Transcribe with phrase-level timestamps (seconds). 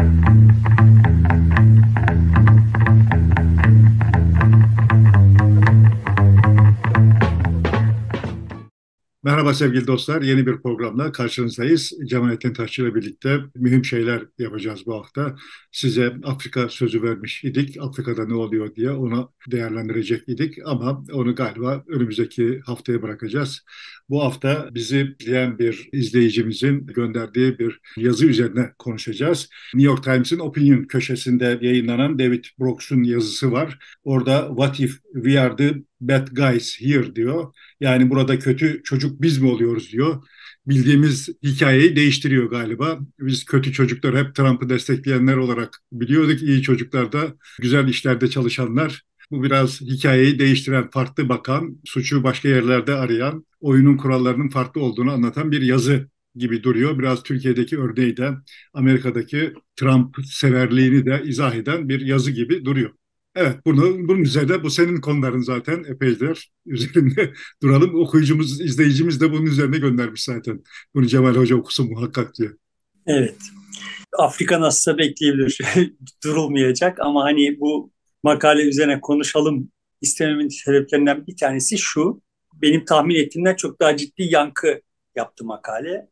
[0.00, 0.29] Thank you.
[9.22, 10.22] Merhaba sevgili dostlar.
[10.22, 11.92] Yeni bir programla karşınızdayız.
[12.06, 15.36] Cemalettin Taşçı ile birlikte mühim şeyler yapacağız bu hafta.
[15.72, 17.76] Size Afrika sözü vermiş idik.
[17.80, 20.54] Afrika'da ne oluyor diye onu değerlendirecek idik.
[20.64, 23.64] Ama onu galiba önümüzdeki haftaya bırakacağız.
[24.08, 29.48] Bu hafta bizi izleyen bir izleyicimizin gönderdiği bir yazı üzerine konuşacağız.
[29.74, 33.78] New York Times'in Opinion köşesinde yayınlanan David Brooks'un yazısı var.
[34.04, 37.52] Orada What if we are the bad guys here diyor.
[37.80, 40.22] Yani burada kötü çocuk biz mi oluyoruz diyor.
[40.66, 42.98] Bildiğimiz hikayeyi değiştiriyor galiba.
[43.20, 46.42] Biz kötü çocuklar hep Trump'ı destekleyenler olarak biliyorduk.
[46.42, 49.02] İyi çocuklar da güzel işlerde çalışanlar.
[49.30, 55.52] Bu biraz hikayeyi değiştiren, farklı bakan, suçu başka yerlerde arayan, oyunun kurallarının farklı olduğunu anlatan
[55.52, 56.98] bir yazı gibi duruyor.
[56.98, 58.32] Biraz Türkiye'deki örneği de
[58.74, 62.90] Amerika'daki Trump severliğini de izah eden bir yazı gibi duruyor.
[63.40, 67.94] Evet, bunu, bunun üzerinde bu senin konuların zaten epeydir üzerinde duralım.
[67.94, 70.62] Okuyucumuz, izleyicimiz de bunun üzerine göndermiş zaten.
[70.94, 72.56] Bunu Cemal Hoca okusun muhakkak diyor.
[73.06, 73.36] Evet.
[74.18, 75.58] Afrika nasılsa bekleyebilir.
[76.24, 82.22] Durulmayacak ama hani bu makale üzerine konuşalım istememin sebeplerinden bir tanesi şu.
[82.62, 84.80] Benim tahmin ettiğimden çok daha ciddi yankı
[85.16, 86.08] yaptı makale.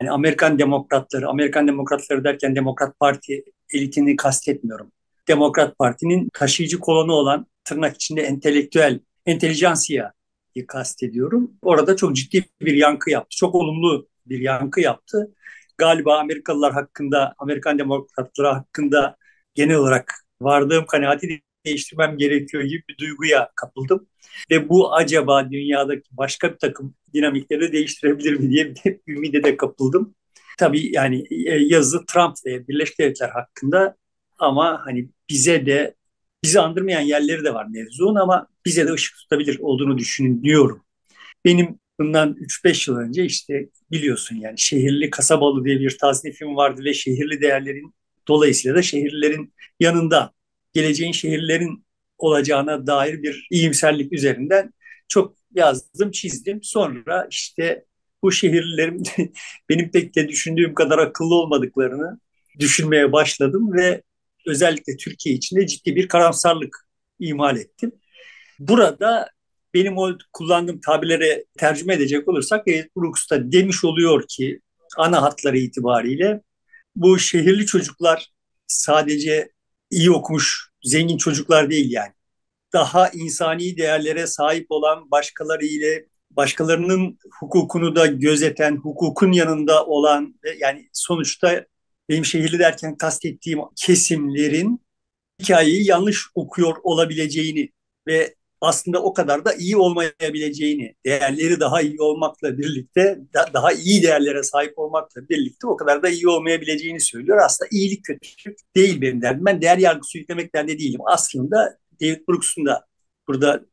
[0.00, 4.92] Yani Amerikan demokratları, Amerikan demokratları derken Demokrat Parti elitini kastetmiyorum.
[5.28, 11.50] Demokrat Parti'nin taşıyıcı kolonu olan tırnak içinde entelektüel, entelijansiyayı kastediyorum.
[11.62, 13.36] Orada çok ciddi bir yankı yaptı.
[13.36, 15.34] Çok olumlu bir yankı yaptı.
[15.78, 19.16] Galiba Amerikalılar hakkında, Amerikan demokratları hakkında
[19.54, 24.08] genel olarak vardığım kanaati değiştirmem gerekiyor gibi bir duyguya kapıldım.
[24.50, 30.14] Ve bu acaba dünyadaki başka bir takım dinamikleri değiştirebilir mi diye bir ümide de kapıldım.
[30.58, 33.96] Tabii yani e, yazı Trump ve Birleşik Devletler hakkında
[34.38, 35.94] ama hani bize de
[36.44, 40.84] bizi andırmayan yerleri de var mevzuun ama bize de ışık tutabilir olduğunu düşünüyorum.
[41.44, 46.94] Benim bundan 3-5 yıl önce işte biliyorsun yani şehirli kasabalı diye bir tasnifim vardı ve
[46.94, 47.94] şehirli değerlerin
[48.28, 50.32] dolayısıyla da şehirlerin yanında
[50.72, 51.86] geleceğin şehirlerin
[52.18, 54.72] olacağına dair bir iyimserlik üzerinden
[55.08, 56.62] çok yazdım, çizdim.
[56.62, 57.84] Sonra işte
[58.22, 59.02] bu şehirlerin
[59.68, 62.20] benim pek de düşündüğüm kadar akıllı olmadıklarını
[62.58, 64.02] düşünmeye başladım ve
[64.46, 67.92] özellikle Türkiye içinde ciddi bir karamsarlık imal ettim.
[68.58, 69.28] Burada
[69.74, 74.60] benim o kullandığım tabirlere tercüme edecek olursak David Brooks da demiş oluyor ki
[74.96, 76.40] ana hatları itibariyle
[76.96, 78.32] bu şehirli çocuklar
[78.66, 79.50] sadece
[79.90, 82.12] iyi okumuş zengin çocuklar değil yani.
[82.72, 90.88] Daha insani değerlere sahip olan başkaları ile başkalarının hukukunu da gözeten, hukukun yanında olan yani
[90.92, 91.66] sonuçta
[92.08, 94.80] benim şehirli derken kastettiğim kesimlerin
[95.42, 97.72] hikayeyi yanlış okuyor olabileceğini
[98.06, 104.02] ve aslında o kadar da iyi olmayabileceğini, değerleri daha iyi olmakla birlikte, da, daha iyi
[104.02, 107.38] değerlere sahip olmakla birlikte o kadar da iyi olmayabileceğini söylüyor.
[107.44, 109.44] Aslında iyilik kötülük değil benim derdim.
[109.44, 111.00] Ben değer yargısı yüklemek derde değilim.
[111.06, 112.86] Aslında David Brooks'un da
[113.28, 113.64] burada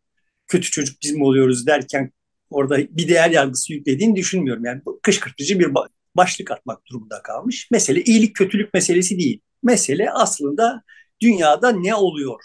[0.48, 2.12] kötü çocuk biz mi oluyoruz derken
[2.50, 4.66] orada bir değer yargısı yüklediğini düşünmüyorum.
[4.66, 5.76] Yani bu kışkırtıcı bir
[6.16, 7.68] başlık atmak durumunda kalmış.
[7.72, 9.40] Mesele iyilik kötülük meselesi değil.
[9.64, 10.84] Mesele aslında
[11.22, 12.42] dünyada ne oluyor?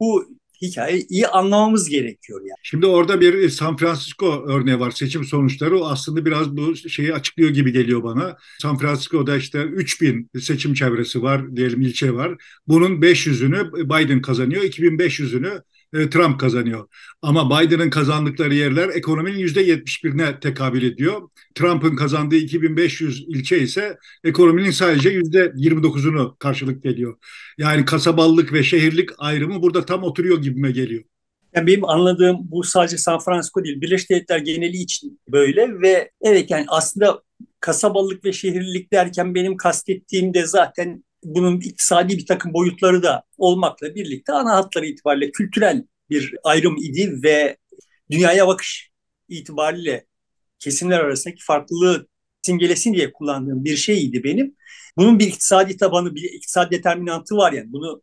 [0.00, 0.28] Bu
[0.62, 2.56] hikayeyi iyi anlamamız gerekiyor yani.
[2.62, 5.80] Şimdi orada bir San Francisco örneği var seçim sonuçları.
[5.80, 8.36] O aslında biraz bu şeyi açıklıyor gibi geliyor bana.
[8.62, 12.34] San Francisco'da işte 3000 seçim çevresi var diyelim ilçe var.
[12.68, 15.62] Bunun 500'ünü Biden kazanıyor, 2500'ünü
[15.94, 16.88] e, Trump kazanıyor.
[17.22, 21.28] Ama Biden'ın kazandıkları yerler ekonominin yüzde 71'ine tekabül ediyor.
[21.54, 27.16] Trump'ın kazandığı 2500 ilçe ise ekonominin sadece yüzde 29'unu karşılık geliyor.
[27.58, 31.04] Yani kasaballık ve şehirlik ayrımı burada tam oturuyor gibime geliyor.
[31.54, 36.50] Yani benim anladığım bu sadece San Francisco değil, Birleşik Devletler geneli için böyle ve evet
[36.50, 37.22] yani aslında
[37.60, 43.94] kasabalık ve şehirlilik derken benim kastettiğim de zaten bunun iktisadi bir takım boyutları da olmakla
[43.94, 47.56] birlikte ana hatları itibariyle kültürel bir ayrım idi ve
[48.10, 48.90] dünyaya bakış
[49.28, 50.06] itibariyle
[50.58, 52.08] kesimler arasındaki farklılığı
[52.42, 54.56] simgelesin diye kullandığım bir şeydi benim.
[54.96, 57.72] Bunun bir iktisadi tabanı, bir iktisadi determinantı var yani.
[57.72, 58.02] Bunu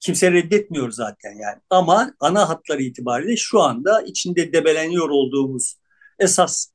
[0.00, 1.60] kimse reddetmiyor zaten yani.
[1.70, 5.76] Ama ana hatları itibariyle şu anda içinde debeleniyor olduğumuz
[6.18, 6.68] esas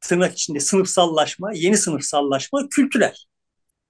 [0.00, 3.14] tırnak içinde sınıfsallaşma, yeni sınıfsallaşma kültürel.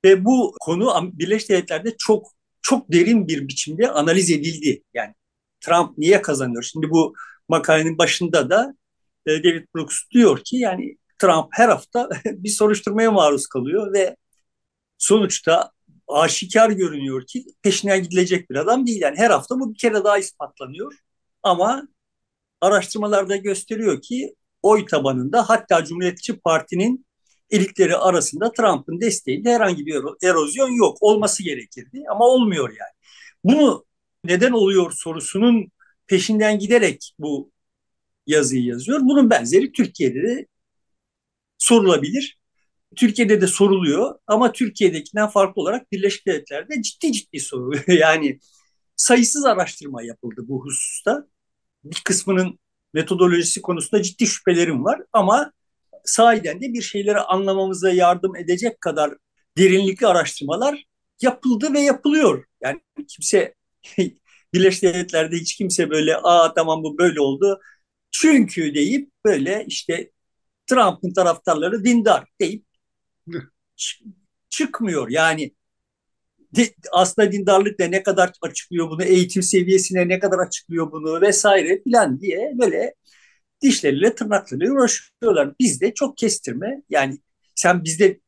[0.05, 2.27] Ve bu konu Birleşik Devletler'de çok
[2.63, 4.83] çok derin bir biçimde analiz edildi.
[4.95, 5.15] Yani
[5.61, 6.63] Trump niye kazanıyor?
[6.63, 7.15] Şimdi bu
[7.49, 8.75] makalenin başında da
[9.27, 14.17] e, David Brooks diyor ki yani Trump her hafta bir soruşturmaya maruz kalıyor ve
[14.99, 15.73] sonuçta
[16.09, 19.01] aşikar görünüyor ki peşinden gidilecek bir adam değil.
[19.01, 20.95] Yani her hafta bu bir kere daha ispatlanıyor.
[21.43, 21.89] Ama
[22.61, 27.07] araştırmalarda gösteriyor ki oy tabanında hatta Cumhuriyetçi Parti'nin
[27.53, 30.99] elitleri arasında Trump'ın desteğinde herhangi bir erozyon yok.
[31.01, 32.93] Olması gerekirdi ama olmuyor yani.
[33.45, 33.85] Bunu
[34.25, 35.73] neden oluyor sorusunun
[36.07, 37.53] peşinden giderek bu
[38.27, 39.01] yazıyı yazıyor.
[39.03, 40.47] Bunun benzeri Türkiye'de de
[41.59, 42.39] sorulabilir.
[42.97, 47.85] Türkiye'de de soruluyor ama Türkiye'dekinden farklı olarak Birleşik Devletler'de ciddi ciddi soruluyor.
[47.89, 48.39] yani
[48.97, 51.27] sayısız araştırma yapıldı bu hususta.
[51.85, 52.59] Bir kısmının
[52.95, 55.53] metodolojisi konusunda ciddi şüphelerim var ama
[56.05, 59.15] sahiden de bir şeyleri anlamamıza yardım edecek kadar
[59.59, 60.85] derinlikli araştırmalar
[61.23, 62.45] yapıldı ve yapılıyor.
[62.63, 63.55] Yani kimse
[64.55, 67.61] Birleşik Devletler'de hiç kimse böyle aa tamam bu böyle oldu.
[68.11, 70.11] Çünkü deyip böyle işte
[70.67, 72.67] Trump'ın taraftarları dindar deyip
[74.51, 75.09] çıkmıyor.
[75.11, 75.53] Yani
[76.57, 81.83] de, aslında dindarlık da ne kadar açıklıyor bunu, eğitim seviyesine ne kadar açıklıyor bunu vesaire
[81.83, 82.95] filan diye böyle
[83.63, 85.55] dişleriyle tırnaklarıyla uğraşıyorlar.
[85.61, 87.19] Bizde çok kestirme yani
[87.55, 88.21] sen bizde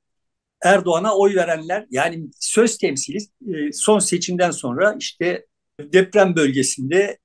[0.63, 3.19] Erdoğan'a oy verenler yani söz temsili
[3.55, 5.47] e, son seçimden sonra işte
[5.81, 7.19] deprem bölgesinde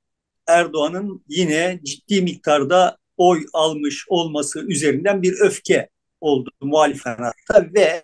[0.48, 5.90] Erdoğan'ın yine ciddi miktarda oy almış olması üzerinden bir öfke
[6.22, 8.04] oldu muhalif kanatta ve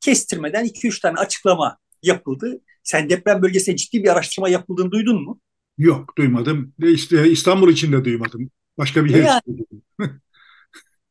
[0.00, 2.60] kestirmeden 2-3 tane açıklama yapıldı.
[2.82, 5.40] Sen deprem bölgesinde ciddi bir araştırma yapıldığını duydun mu?
[5.78, 6.74] Yok duymadım.
[6.82, 8.50] İşte İstanbul için de duymadım.
[8.78, 9.66] Başka bir yer yani,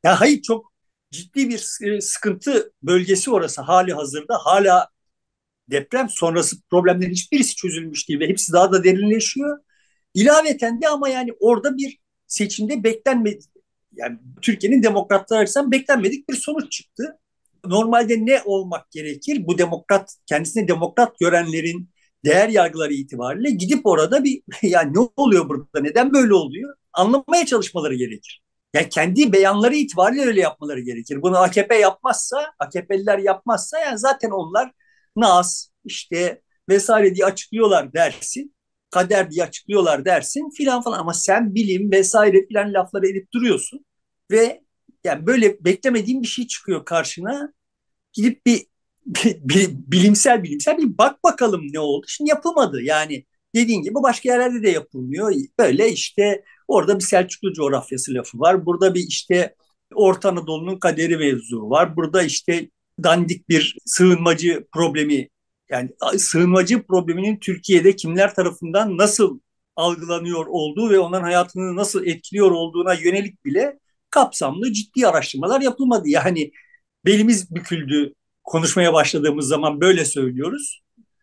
[0.03, 0.73] Ya hayır çok
[1.11, 4.37] ciddi bir e, sıkıntı bölgesi orası hali hazırda.
[4.43, 4.89] Hala
[5.71, 9.59] deprem sonrası problemlerin hiçbirisi çözülmüş değil ve hepsi daha da derinleşiyor.
[10.13, 13.45] İlaveten de ama yani orada bir seçimde beklenmedi.
[13.93, 17.19] Yani Türkiye'nin demokratlar açısından beklenmedik bir sonuç çıktı.
[17.65, 19.47] Normalde ne olmak gerekir?
[19.47, 21.89] Bu demokrat, kendisini demokrat görenlerin
[22.25, 25.81] değer yargıları itibariyle gidip orada bir yani ne oluyor burada?
[25.81, 26.75] Neden böyle oluyor?
[26.93, 28.41] Anlamaya çalışmaları gerekir.
[28.73, 31.21] Yani kendi beyanları itibariyle öyle yapmaları gerekir.
[31.21, 34.71] Bunu AKP yapmazsa, AKP'liler yapmazsa yani zaten onlar
[35.15, 38.55] Nas işte vesaire diye açıklıyorlar dersin.
[38.89, 43.85] Kader diye açıklıyorlar dersin filan falan ama sen bilim vesaire filan lafları edip duruyorsun
[44.31, 44.61] ve
[45.03, 47.53] yani böyle beklemediğin bir şey çıkıyor karşına.
[48.13, 48.67] Gidip bir,
[49.05, 52.05] bilimsel bilimsel bir bak bakalım ne oldu.
[52.09, 53.25] Şimdi yapılmadı yani
[53.55, 55.33] dediğin gibi başka yerlerde de yapılmıyor.
[55.59, 58.65] Böyle işte orada bir Selçuklu coğrafyası lafı var.
[58.65, 59.55] Burada bir işte
[59.95, 61.95] Orta Anadolu'nun kaderi mevzu var.
[61.95, 62.69] Burada işte
[63.03, 65.29] dandik bir sığınmacı problemi
[65.69, 69.39] yani sığınmacı probleminin Türkiye'de kimler tarafından nasıl
[69.75, 73.79] algılanıyor olduğu ve onların hayatını nasıl etkiliyor olduğuna yönelik bile
[74.09, 76.09] kapsamlı ciddi araştırmalar yapılmadı.
[76.09, 76.51] Yani
[77.05, 78.13] belimiz büküldü
[78.45, 80.81] konuşmaya başladığımız zaman böyle söylüyoruz.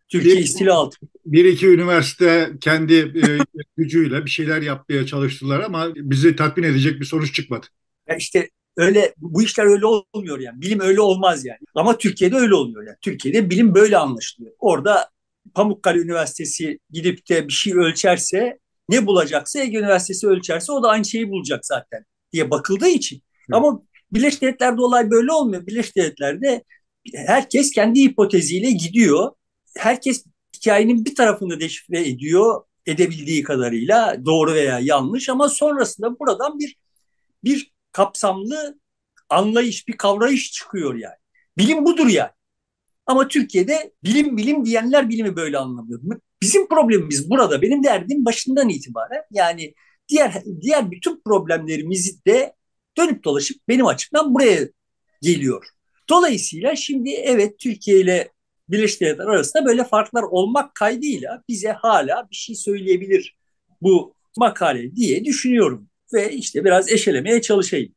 [0.08, 0.96] Türkiye bir, istila altı.
[1.26, 3.22] Bir iki üniversite kendi e,
[3.76, 7.66] gücüyle bir şeyler yapmaya çalıştılar ama bizi tatmin edecek bir sonuç çıkmadı.
[8.08, 10.60] Ya işte öyle bu işler öyle olmuyor yani.
[10.60, 11.58] Bilim öyle olmaz yani.
[11.74, 12.96] Ama Türkiye'de öyle oluyor yani.
[13.00, 14.52] Türkiye'de bilim böyle anlaşılıyor.
[14.58, 15.10] Orada
[15.54, 18.58] Pamukkale Üniversitesi gidip de bir şey ölçerse
[18.88, 23.16] ne bulacaksa Ege Üniversitesi ölçerse o da aynı şeyi bulacak zaten diye bakıldığı için.
[23.50, 23.56] Hı.
[23.56, 23.82] Ama
[24.12, 25.66] Birleşik Devletler'de olay böyle olmuyor.
[25.66, 26.64] Birleşik Devletler'de
[27.14, 29.32] herkes kendi hipoteziyle gidiyor.
[29.76, 30.24] Herkes
[30.56, 36.76] hikayenin bir tarafını deşifre ediyor edebildiği kadarıyla doğru veya yanlış ama sonrasında buradan bir
[37.44, 38.78] bir kapsamlı
[39.28, 41.16] anlayış, bir kavrayış çıkıyor yani.
[41.58, 42.30] Bilim budur yani.
[43.06, 46.00] Ama Türkiye'de bilim bilim diyenler bilimi böyle anlamıyor.
[46.42, 47.62] Bizim problemimiz burada.
[47.62, 49.74] Benim derdim başından itibaren yani
[50.08, 52.54] diğer diğer bütün problemlerimizi de
[52.96, 54.68] dönüp dolaşıp benim açımdan buraya
[55.22, 55.66] geliyor.
[56.08, 58.28] Dolayısıyla şimdi evet Türkiye ile
[58.68, 63.36] Birleşik Devletler arasında böyle farklar olmak kaydıyla bize hala bir şey söyleyebilir
[63.82, 67.94] bu makale diye düşünüyorum ve işte biraz eşelemeye çalışayım.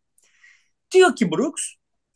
[0.93, 1.63] Diyor ki Brooks,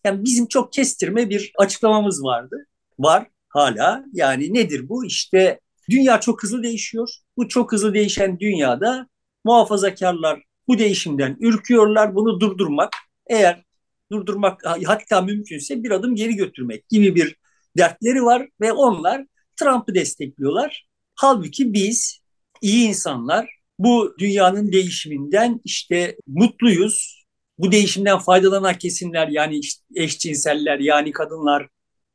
[0.03, 2.65] yani bizim çok kestirme bir açıklamamız vardı.
[2.99, 4.05] Var hala.
[4.13, 5.05] Yani nedir bu?
[5.05, 7.09] İşte dünya çok hızlı değişiyor.
[7.37, 9.07] Bu çok hızlı değişen dünyada
[9.43, 12.15] muhafazakarlar bu değişimden ürküyorlar.
[12.15, 12.93] Bunu durdurmak,
[13.27, 13.63] eğer
[14.11, 17.35] durdurmak hatta mümkünse bir adım geri götürmek gibi bir
[17.77, 19.25] dertleri var ve onlar
[19.55, 20.87] Trump'ı destekliyorlar.
[21.15, 22.19] Halbuki biz
[22.61, 23.49] iyi insanlar
[23.79, 27.25] bu dünyanın değişiminden işte mutluyuz.
[27.57, 29.59] Bu değişimden faydalanan kesimler yani
[29.95, 31.67] eşcinseller yani kadınlar,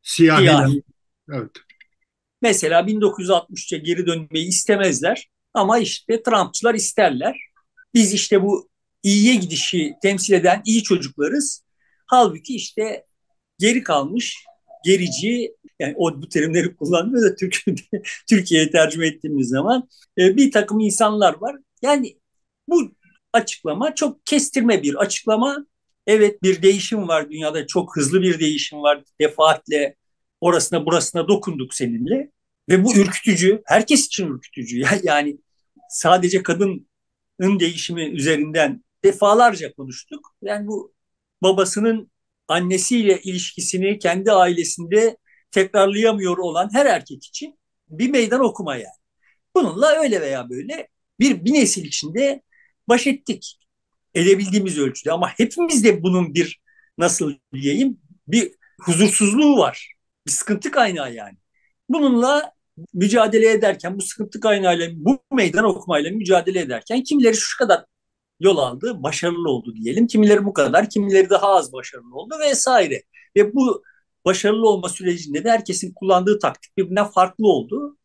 [0.03, 0.69] siyahiler.
[1.33, 1.51] Evet.
[2.43, 7.41] Mesela 1963'e geri dönmeyi istemezler ama işte Trumpçılar isterler.
[7.95, 8.69] Biz işte bu
[9.03, 11.64] iyiye gidişi temsil eden iyi çocuklarız.
[12.07, 13.07] Halbuki işte
[13.59, 14.45] geri kalmış
[14.85, 17.83] gerici yani o bu terimleri kullanmıyor da Türkiye'de
[18.29, 21.57] Türkiye'ye tercüme ettiğimiz zaman e, bir takım insanlar var.
[21.83, 22.19] Yani
[22.69, 22.93] bu
[23.33, 25.67] açıklama çok kestirme bir açıklama.
[26.07, 29.03] Evet bir değişim var dünyada çok hızlı bir değişim var.
[29.21, 29.97] Defaatle
[30.41, 32.31] orasına burasına dokunduk seninle
[32.69, 33.63] ve bu ürkütücü.
[33.65, 34.83] Herkes için ürkütücü.
[35.03, 35.39] Yani
[35.91, 40.35] sadece kadının değişimi üzerinden defalarca konuştuk.
[40.43, 40.94] Yani bu
[41.45, 42.11] babasının
[42.49, 45.17] annesiyle ilişkisini kendi ailesinde
[45.51, 47.59] tekrarlayamıyor olan her erkek için
[47.89, 49.05] bir meydan okuma yani.
[49.57, 50.89] Bununla öyle veya böyle
[51.21, 52.43] bir, bir nesil içinde
[52.89, 53.59] baş ettik.
[54.15, 56.61] Edebildiğimiz ölçüde ama hepimiz de bunun bir
[56.99, 57.99] nasıl diyeyim
[58.29, 59.95] bir huzursuzluğu var.
[60.27, 61.37] Bir sıkıntı kaynağı yani.
[61.89, 62.53] Bununla
[62.95, 67.85] mücadele ederken bu sıkıntı kaynağıyla bu meydan okumayla mücadele ederken kimileri şu kadar
[68.41, 70.07] yol aldı, başarılı oldu diyelim.
[70.07, 73.03] Kimileri bu kadar, kimileri daha az başarılı oldu vesaire.
[73.37, 73.83] Ve bu
[74.25, 77.97] başarılı olma sürecinde de herkesin kullandığı taktik birbirinden farklı oldu.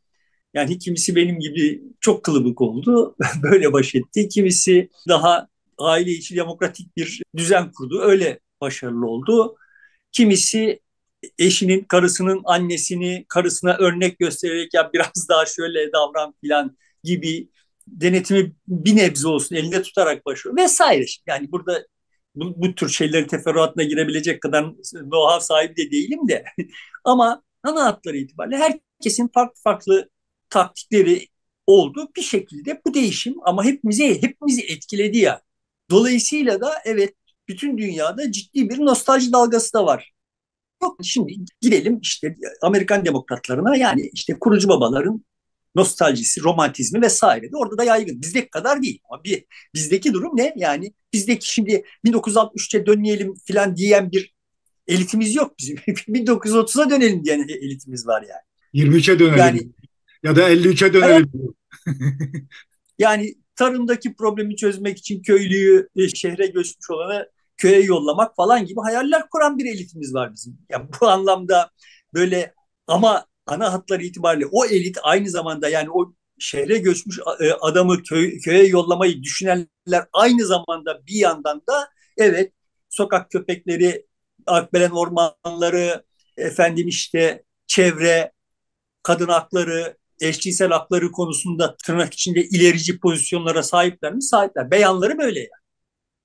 [0.53, 4.29] Yani kimisi benim gibi çok kılıbık oldu, böyle baş etti.
[4.29, 9.55] Kimisi daha aile içi demokratik bir düzen kurdu, öyle başarılı oldu.
[10.11, 10.79] Kimisi
[11.39, 17.49] eşinin, karısının annesini karısına örnek göstererek ya biraz daha şöyle davran filan gibi
[17.91, 21.05] denetimi bir nebze olsun elinde tutarak başlıyor vesaire.
[21.27, 21.85] Yani burada
[22.35, 26.45] bu, bu tür şeylerin teferruatına girebilecek kadar know sahibi de değilim de
[27.03, 30.09] ama ana hatları itibariyle herkesin farklı farklı
[30.49, 31.27] taktikleri
[31.67, 32.07] oldu.
[32.15, 35.41] Bir şekilde bu değişim ama hepimizi hepimizi etkiledi ya.
[35.89, 37.13] Dolayısıyla da evet
[37.47, 40.11] bütün dünyada ciddi bir nostalji dalgası da var.
[40.83, 45.25] Yok şimdi gidelim işte Amerikan demokratlarına yani işte kurucu babaların
[45.79, 48.21] nostaljisi, romantizmi vesaire de orada da yaygın.
[48.21, 49.45] Bizdeki kadar değil ama bir,
[49.75, 50.53] bizdeki durum ne?
[50.57, 54.33] Yani bizdeki şimdi 1963'e dönmeyelim filan diyen bir
[54.87, 55.75] elitimiz yok bizim.
[55.87, 58.85] 1930'a dönelim diyen elitimiz var yani.
[58.87, 59.37] 23'e dönelim.
[59.37, 59.61] Yani,
[60.23, 61.31] ya da 53'e dönelim.
[62.99, 69.29] yani tarımdaki problemi çözmek için köylüyü e, şehre göçmüş olanı köye yollamak falan gibi hayaller
[69.29, 70.57] kuran bir elitimiz var bizim.
[70.69, 71.71] Yani bu anlamda
[72.13, 72.53] böyle
[72.87, 78.39] ama ana hatları itibariyle o elit aynı zamanda yani o şehre göçmüş e, adamı köy,
[78.39, 82.53] köye yollamayı düşünenler aynı zamanda bir yandan da evet
[82.89, 84.05] sokak köpekleri,
[84.45, 86.03] Akbelen ormanları,
[86.37, 88.31] efendim işte çevre,
[89.03, 94.21] kadın hakları, eşcinsel hakları konusunda tırnak içinde ilerici pozisyonlara sahipler mi?
[94.23, 94.71] Sahipler.
[94.71, 95.49] Beyanları böyle yani.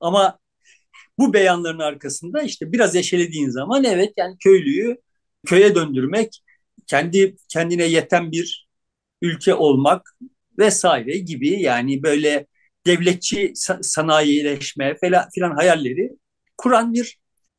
[0.00, 0.38] Ama
[1.19, 4.97] bu beyanların arkasında işte biraz eşelediğin zaman evet yani köylüyü
[5.47, 6.43] köye döndürmek,
[6.86, 8.68] kendi kendine yeten bir
[9.22, 10.16] ülke olmak
[10.58, 12.46] vesaire gibi yani böyle
[12.86, 14.96] devletçi sanayileşme
[15.34, 16.10] falan hayalleri
[16.58, 17.18] kuran bir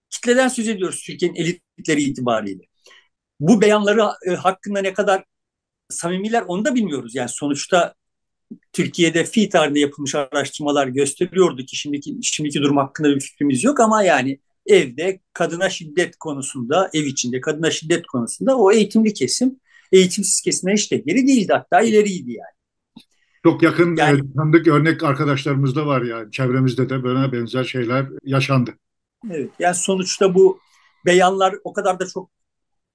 [0.10, 2.63] kitleden söz ediyoruz Türkiye'nin elitleri itibariyle.
[3.39, 5.24] Bu beyanları e, hakkında ne kadar
[5.89, 7.15] samimiler onu da bilmiyoruz.
[7.15, 7.94] Yani sonuçta
[8.74, 14.03] Türkiye'de fi tarihinde yapılmış araştırmalar gösteriyordu ki şimdiki şimdiki durum hakkında bir fikrimiz yok ama
[14.03, 19.60] yani evde kadına şiddet konusunda, ev içinde kadına şiddet konusunda o eğitimli kesim,
[19.92, 22.56] eğitimsiz kesime hiç de geri değildi hatta ileriydi yani.
[23.44, 28.06] Çok yakın yani, e, tanıdık örnek arkadaşlarımız da var yani çevremizde de böyle benzer şeyler
[28.24, 28.74] yaşandı.
[29.32, 30.60] Evet yani sonuçta bu
[31.06, 32.30] beyanlar o kadar da çok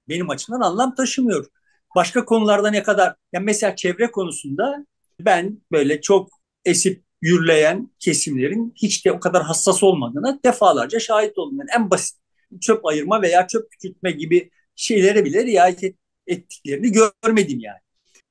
[0.09, 1.45] benim açımdan anlam taşımıyor.
[1.95, 4.85] Başka konularda ne kadar yani mesela çevre konusunda
[5.19, 6.29] ben böyle çok
[6.65, 11.57] esip yürleyen kesimlerin hiç de o kadar hassas olmadığına defalarca şahit oldum.
[11.59, 12.17] Yani en basit
[12.61, 15.95] çöp ayırma veya çöp küçültme gibi şeylere bile riayet
[16.27, 17.79] ettiklerini görmedim yani.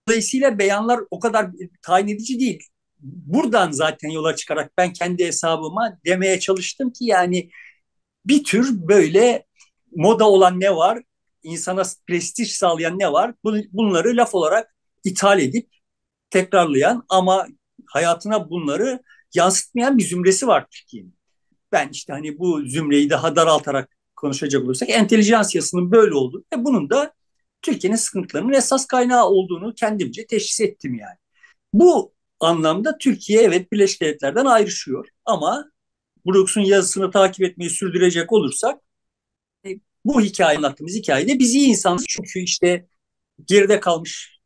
[0.08, 1.50] Dolayısıyla beyanlar o kadar
[1.82, 2.62] tayin edici değil.
[3.00, 7.50] Buradan zaten yola çıkarak ben kendi hesabıma demeye çalıştım ki yani
[8.26, 9.46] bir tür böyle
[9.96, 11.02] moda olan ne var,
[11.42, 13.34] insana prestij sağlayan ne var
[13.72, 15.68] bunları laf olarak ithal edip
[16.30, 17.46] tekrarlayan ama
[17.92, 19.00] hayatına bunları
[19.34, 21.14] yansıtmayan bir zümresi var Türkiye'nin.
[21.72, 27.14] Ben işte hani bu zümreyi daha daraltarak konuşacak olursak entelijansiyasının böyle olduğu ve bunun da
[27.62, 31.16] Türkiye'nin sıkıntılarının esas kaynağı olduğunu kendimce teşhis ettim yani.
[31.72, 35.70] Bu anlamda Türkiye evet Birleşik Devletler'den ayrışıyor ama
[36.26, 38.80] Brooks'un yazısını takip etmeyi sürdürecek olursak
[39.66, 39.68] e,
[40.04, 42.86] bu hikaye anlattığımız hikayede biz iyi insanız çünkü işte
[43.46, 44.39] geride kalmış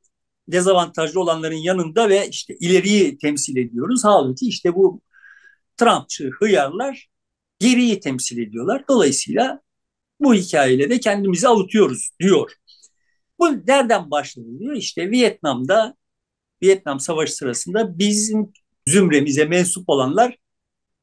[0.49, 4.05] dezavantajlı olanların yanında ve işte ileriyi temsil ediyoruz.
[4.05, 5.01] Halbuki işte bu
[5.77, 7.09] Trumpçı hıyarlar
[7.59, 8.85] geriyi temsil ediyorlar.
[8.89, 9.61] Dolayısıyla
[10.21, 12.53] bu hikayeyle de kendimizi avutuyoruz diyor.
[13.39, 14.77] Bu nereden başladı diyor?
[14.77, 15.97] İşte Vietnam'da
[16.63, 18.53] Vietnam Savaşı sırasında bizim
[18.87, 20.39] zümremize mensup olanlar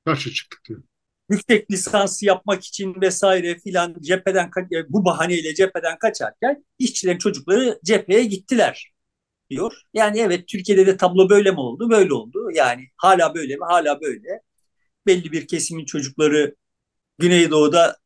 [0.06, 0.84] karşı çıktık diyor.
[1.30, 4.52] yüksek lisansı yapmak için vesaire filan cepheden
[4.90, 8.91] bu bahaneyle cepheden kaçarken işçilerin çocukları cepheye gittiler
[9.52, 9.74] diyor.
[9.94, 11.92] Yani evet Türkiye'de de tablo böyle mi oldu?
[11.92, 12.52] Böyle oldu.
[12.56, 13.66] Yani hala böyle mi?
[13.66, 14.42] Hala böyle.
[15.08, 16.56] Belli bir kesimin çocukları
[17.20, 17.98] Güneydoğu'da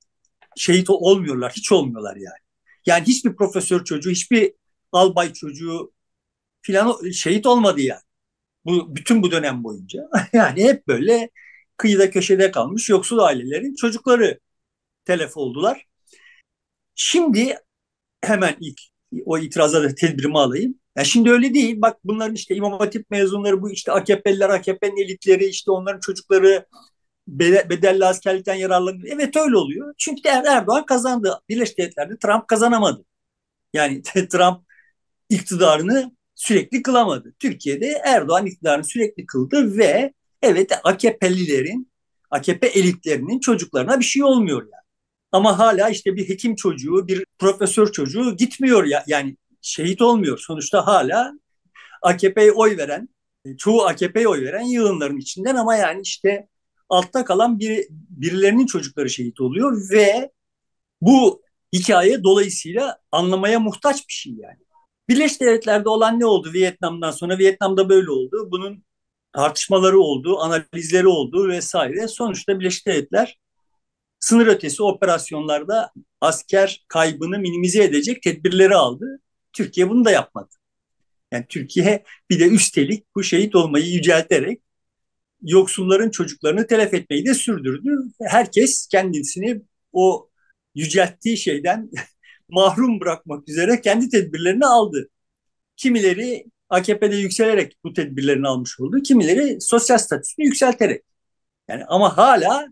[0.57, 1.53] şehit olmuyorlar.
[1.55, 2.39] Hiç olmuyorlar yani.
[2.85, 4.53] Yani hiçbir profesör çocuğu, hiçbir
[4.91, 5.93] albay çocuğu
[6.61, 8.01] filan şehit olmadı yani.
[8.65, 10.09] Bu bütün bu dönem boyunca.
[10.33, 11.29] yani hep böyle
[11.77, 14.39] kıyıda köşede kalmış yoksul ailelerin çocukları
[15.05, 15.87] telef oldular.
[16.95, 17.57] Şimdi
[18.21, 18.81] hemen ilk
[19.25, 20.79] o itiraza da tedbirimi alayım.
[20.95, 21.81] Ya şimdi öyle değil.
[21.81, 26.65] Bak bunların işte İmam Hatip mezunları bu işte AKP'liler, AKP'nin elitleri işte onların çocukları
[27.27, 29.07] bedelli askerlikten yararlanıyor.
[29.15, 29.93] Evet öyle oluyor.
[29.97, 31.41] Çünkü Erdoğan kazandı.
[31.49, 33.05] Birleşik Devletler'de Trump kazanamadı.
[33.73, 34.61] Yani Trump
[35.29, 37.33] iktidarını sürekli kılamadı.
[37.39, 41.91] Türkiye'de Erdoğan iktidarını sürekli kıldı ve evet AKP'lilerin,
[42.31, 44.85] AKP elitlerinin çocuklarına bir şey olmuyor yani.
[45.31, 50.37] Ama hala işte bir hekim çocuğu, bir profesör çocuğu gitmiyor ya yani şehit olmuyor.
[50.37, 51.33] Sonuçta hala
[52.01, 53.09] AKP'ye oy veren,
[53.57, 56.47] çoğu AKP'ye oy veren yığınların içinden ama yani işte
[56.89, 60.31] altta kalan bir, birilerinin çocukları şehit oluyor ve
[61.01, 61.41] bu
[61.73, 64.59] hikaye dolayısıyla anlamaya muhtaç bir şey yani.
[65.09, 67.37] Birleşik Devletler'de olan ne oldu Vietnam'dan sonra?
[67.37, 68.47] Vietnam'da böyle oldu.
[68.51, 68.83] Bunun
[69.33, 72.07] tartışmaları oldu, analizleri oldu vesaire.
[72.07, 73.39] Sonuçta Birleşik Devletler
[74.19, 75.91] sınır ötesi operasyonlarda
[76.21, 79.21] asker kaybını minimize edecek tedbirleri aldı.
[79.55, 80.49] Türkiye bunu da yapmadı.
[81.31, 84.61] Yani Türkiye bir de üstelik bu şehit olmayı yücelterek
[85.41, 87.97] yoksulların çocuklarını telef etmeyi de sürdürdü.
[88.21, 89.61] Herkes kendisini
[89.93, 90.29] o
[90.75, 91.91] yücelttiği şeyden
[92.49, 95.09] mahrum bırakmak üzere kendi tedbirlerini aldı.
[95.77, 99.01] Kimileri AKP'de yükselerek bu tedbirlerini almış oldu.
[99.03, 101.03] Kimileri sosyal statüsünü yükselterek.
[101.69, 102.67] Yani ama hala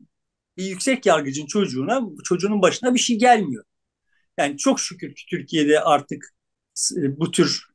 [0.58, 3.64] bir yüksek yargıcın çocuğuna, çocuğunun başına bir şey gelmiyor.
[4.38, 6.34] Yani çok şükür ki Türkiye'de artık
[6.96, 7.68] bu tür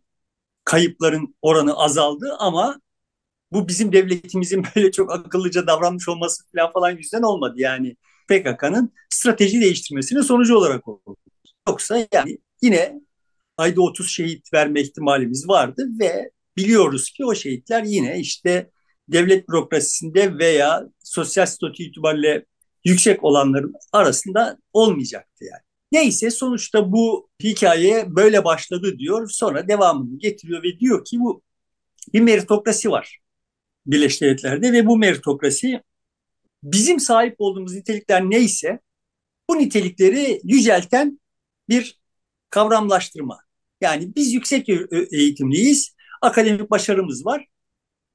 [0.65, 2.81] kayıpların oranı azaldı ama
[3.53, 7.55] bu bizim devletimizin böyle çok akıllıca davranmış olması falan falan yüzden olmadı.
[7.59, 7.97] Yani
[8.29, 11.17] PKK'nın strateji değiştirmesinin sonucu olarak oldu.
[11.69, 13.01] Yoksa yani yine
[13.57, 18.71] ayda 30 şehit verme ihtimalimiz vardı ve biliyoruz ki o şehitler yine işte
[19.09, 22.45] devlet bürokrasisinde veya sosyal statü itibariyle
[22.85, 25.68] yüksek olanların arasında olmayacaktı yani.
[25.93, 29.31] Neyse sonuçta bu hikaye böyle başladı diyor.
[29.31, 31.43] Sonra devamını getiriyor ve diyor ki bu
[32.13, 33.19] bir meritokrasi var
[33.87, 35.83] Birleşik Devletler'de ve bu meritokrasi
[36.63, 38.81] bizim sahip olduğumuz nitelikler neyse
[39.51, 41.21] bu nitelikleri yücelten
[41.69, 41.99] bir
[42.51, 43.39] kavramlaştırma.
[43.81, 44.69] Yani biz yüksek
[45.13, 47.47] eğitimliyiz, akademik başarımız var.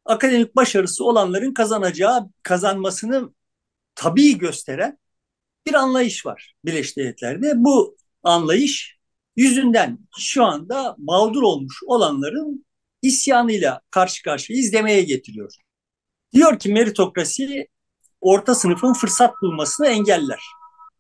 [0.06, 3.34] Akademik başarısı olanların kazanacağı, kazanmasını
[3.96, 4.98] tabii gösteren
[5.68, 7.54] bir anlayış var Birleşik Devletler'de.
[7.56, 8.98] Bu anlayış
[9.36, 12.66] yüzünden şu anda mağdur olmuş olanların
[13.02, 15.54] isyanıyla karşı karşıya izlemeye getiriyor.
[16.34, 17.68] Diyor ki meritokrasi
[18.22, 20.40] orta sınıfın fırsat bulmasını engeller.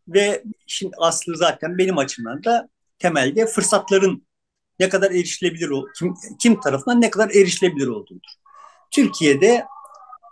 [0.08, 4.28] Ve şimdi aslı zaten benim açımdan da temelde fırsatların
[4.80, 8.30] ne kadar erişilebilir kim, kim tarafından ne kadar erişilebilir olduğudur.
[8.92, 9.66] Türkiye'de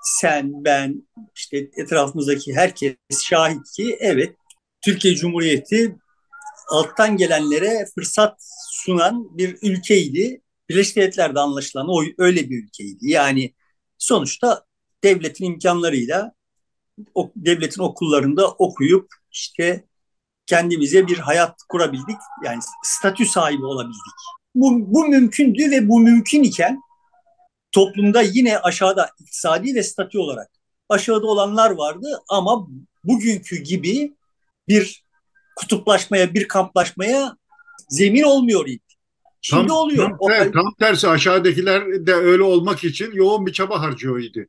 [0.04, 4.36] sen, ben, işte etrafımızdaki herkes şahit ki evet
[4.82, 5.96] Türkiye Cumhuriyeti
[6.70, 8.38] alttan gelenlere fırsat
[8.72, 10.42] sunan bir ülkeydi.
[10.70, 13.12] Birleşik Devletler'de anlaşılan o öyle bir ülkeydi.
[13.12, 13.54] Yani
[13.98, 14.66] sonuçta
[15.04, 16.34] devletin imkanlarıyla
[17.16, 19.86] o, devletin okullarında okuyup işte
[20.46, 22.18] kendimize bir hayat kurabildik.
[22.46, 24.02] Yani statü sahibi olabildik.
[24.56, 26.82] Bu, bu mümkündü ve bu mümkün iken
[27.72, 30.50] toplumda yine aşağıda iktisadi ve statü olarak
[30.90, 32.68] aşağıda olanlar vardı ama
[33.04, 34.16] bugünkü gibi
[34.68, 35.04] bir
[35.56, 37.38] kutuplaşmaya, bir kamplaşmaya
[37.90, 38.84] zemin olmuyor idi.
[39.42, 40.10] Şimdi tam, oluyor.
[40.10, 44.48] Tam, o, tam tersi aşağıdakiler de öyle olmak için yoğun bir çaba harcıyor idi.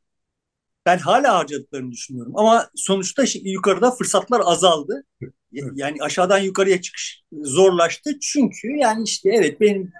[0.85, 5.03] Ben hala harcadıklarını düşünüyorum ama sonuçta yukarıda fırsatlar azaldı.
[5.51, 9.91] Yani aşağıdan yukarıya çıkış zorlaştı çünkü yani işte evet benim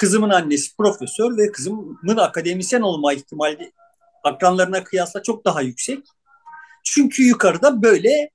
[0.00, 3.72] kızımın annesi profesör ve kızımın akademisyen olma ihtimali
[4.24, 5.98] akranlarına kıyasla çok daha yüksek.
[6.84, 8.30] Çünkü yukarıda böyle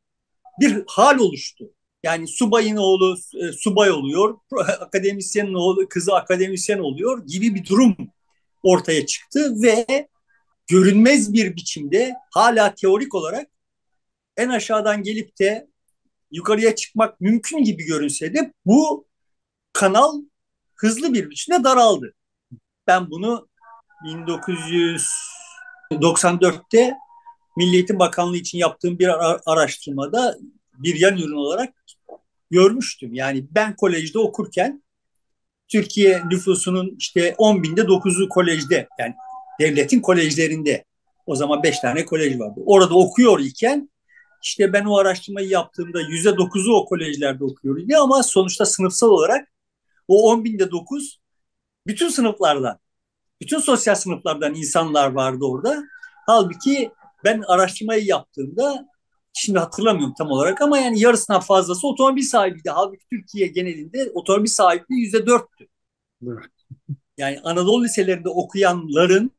[0.59, 1.73] bir hal oluştu.
[2.03, 4.37] Yani subayın oğlu e, subay oluyor,
[4.79, 7.95] akademisyenin oğlu kızı akademisyen oluyor gibi bir durum
[8.63, 10.07] ortaya çıktı ve
[10.67, 13.47] görünmez bir biçimde hala teorik olarak
[14.37, 15.67] en aşağıdan gelip de
[16.31, 19.07] yukarıya çıkmak mümkün gibi görünse de bu
[19.73, 20.21] kanal
[20.75, 22.13] hızlı bir biçimde daraldı.
[22.87, 23.47] Ben bunu
[24.05, 26.93] 1994'te
[27.57, 29.09] Milli Eğitim Bakanlığı için yaptığım bir
[29.51, 30.37] araştırmada
[30.73, 31.73] bir yan ürün olarak
[32.51, 33.13] görmüştüm.
[33.13, 34.83] Yani ben kolejde okurken
[35.67, 39.15] Türkiye nüfusunun işte 10 binde 9'u kolejde yani
[39.59, 40.85] devletin kolejlerinde.
[41.25, 42.61] O zaman 5 tane kolej vardı.
[42.65, 43.89] Orada okuyor iken
[44.43, 49.47] işte ben o araştırmayı yaptığımda yüzde dokuzu o kolejlerde okuyor idi ama sonuçta sınıfsal olarak
[50.07, 51.19] o 10 binde 9
[51.87, 52.79] bütün sınıflardan,
[53.41, 55.83] bütün sosyal sınıflardan insanlar vardı orada.
[56.27, 56.91] Halbuki
[57.23, 58.87] ben araştırmayı yaptığımda
[59.33, 62.69] şimdi hatırlamıyorum tam olarak ama yani yarısından fazlası otomobil sahibiydi.
[62.69, 65.67] Halbuki Türkiye genelinde otomobil sahipliği yüzde dörttü.
[67.17, 69.31] Yani Anadolu liselerinde okuyanların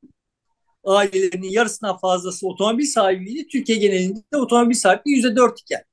[0.85, 3.49] ailelerinin yarısından fazlası otomobil sahibiydi.
[3.49, 5.85] Türkiye genelinde otomobil sahipliği yüzde dört iken.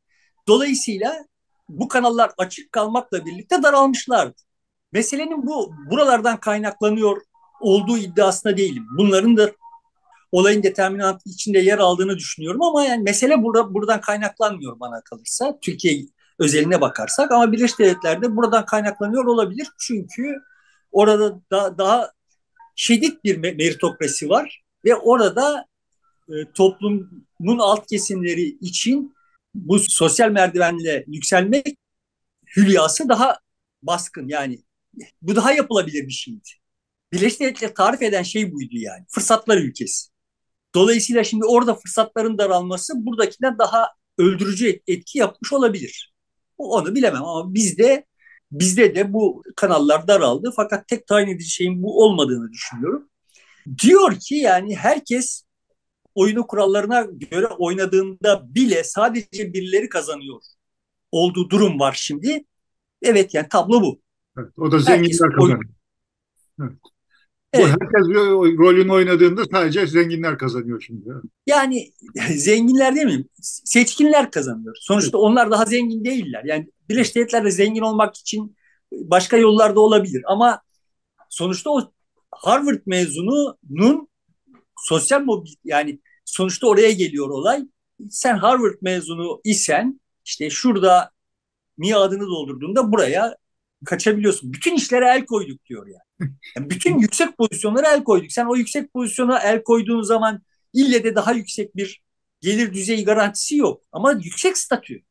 [0.48, 1.26] Dolayısıyla
[1.70, 4.42] bu kanallar açık kalmakla birlikte daralmışlardı.
[4.94, 7.22] Meselenin bu buralardan kaynaklanıyor
[7.62, 8.86] olduğu iddiasında değilim.
[8.98, 9.52] Bunların da
[10.32, 15.60] olayın determinantı içinde yer aldığını düşünüyorum ama yani mesele burada buradan kaynaklanmıyor bana kalırsa.
[15.62, 16.06] Türkiye
[16.40, 19.68] özeline bakarsak ama Birleşik Devletler'de buradan kaynaklanıyor olabilir.
[19.80, 20.36] Çünkü
[20.92, 22.12] orada da, daha
[22.76, 25.66] şiddet bir meritokrasi var ve orada
[26.30, 29.16] e, toplumun alt kesimleri için
[29.56, 31.78] bu sosyal merdivenle yükselmek
[32.58, 33.40] hülyası daha
[33.84, 34.60] baskın yani
[35.22, 36.50] bu daha yapılabilir bir şeydi.
[37.14, 39.06] Birleşik Devletler tarif eden şey buydu yani.
[39.10, 40.10] Fırsatlar ülkesi.
[40.76, 46.14] Dolayısıyla şimdi orada fırsatların daralması buradakinden daha öldürücü etki yapmış olabilir.
[46.58, 48.06] Onu bilemem ama bizde
[48.52, 53.10] bizde de bu kanallar daraldı fakat tek tayin edici şeyin bu olmadığını düşünüyorum.
[53.82, 55.44] Diyor ki yani herkes
[56.16, 60.42] oyunu kurallarına göre oynadığında bile sadece birileri kazanıyor
[61.12, 62.46] olduğu durum var şimdi.
[63.02, 64.03] Evet yani tablo bu.
[64.38, 65.64] Evet, o da zenginler kazanıyor.
[66.62, 66.72] Evet.
[67.54, 67.66] Evet.
[67.66, 68.08] Bu herkes
[68.58, 71.10] rolünü oynadığında sadece zenginler kazanıyor şimdi.
[71.48, 71.92] Yani
[72.36, 73.26] zenginler değil mi?
[73.66, 74.76] Seçkinler kazanıyor.
[74.80, 76.42] Sonuçta onlar daha zengin değiller.
[76.46, 78.56] Yani Birleşik Devletler de zengin olmak için
[78.92, 80.24] başka yollarda olabilir.
[80.28, 80.62] Ama
[81.30, 81.92] sonuçta o
[82.32, 84.08] Harvard mezununun
[84.78, 87.66] sosyal mobil yani sonuçta oraya geliyor olay.
[88.10, 91.12] Sen Harvard mezunu isen işte şurada
[91.78, 93.36] miadını doldurduğunda buraya
[93.86, 94.54] kaçabiliyorsun.
[94.54, 96.32] Bütün işlere el koyduk diyor yani.
[96.58, 98.32] yani bütün yüksek pozisyonlara el koyduk.
[98.32, 100.42] Sen o yüksek pozisyona el koyduğun zaman
[100.74, 102.04] ille de daha yüksek bir
[102.42, 103.82] gelir düzeyi garantisi yok.
[103.92, 105.02] Ama yüksek statü.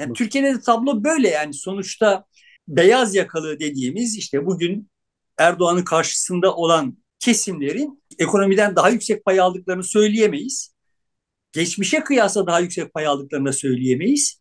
[0.00, 2.24] Yani Türkiye'de de tablo böyle yani sonuçta
[2.68, 4.90] beyaz yakalı dediğimiz işte bugün
[5.38, 10.74] Erdoğan'ın karşısında olan kesimlerin ekonomiden daha yüksek pay aldıklarını söyleyemeyiz.
[11.52, 14.40] Geçmişe kıyasla daha yüksek pay aldıklarını söyleyemeyiz.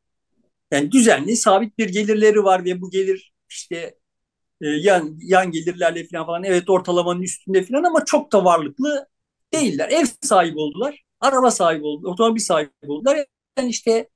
[0.71, 3.75] Yani düzenli sabit bir gelirleri var ve bu gelir işte
[4.61, 9.07] e, yan, yan gelirlerle falan falan evet ortalamanın üstünde falan ama çok da varlıklı
[9.53, 9.89] değiller.
[9.89, 13.25] Ev sahibi oldular, araba sahibi oldular, otomobil sahibi oldular.
[13.57, 14.09] Yani işte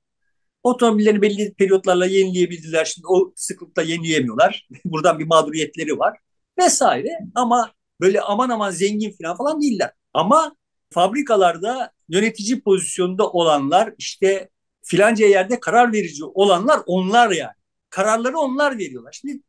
[0.62, 2.84] otomobillerini belli periyotlarla yenileyebildiler.
[2.84, 4.68] Şimdi o sıklıkla yenileyemiyorlar.
[4.84, 6.18] Buradan bir mağduriyetleri var
[6.58, 7.08] vesaire.
[7.34, 9.92] Ama böyle aman aman zengin falan falan değiller.
[10.14, 10.56] Ama
[10.90, 14.50] fabrikalarda yönetici pozisyonunda olanlar işte
[14.84, 17.55] filanca yerde karar verici olanlar onlar yani.
[17.90, 19.12] Kararları onlar veriyorlar.
[19.12, 19.40] Şimdi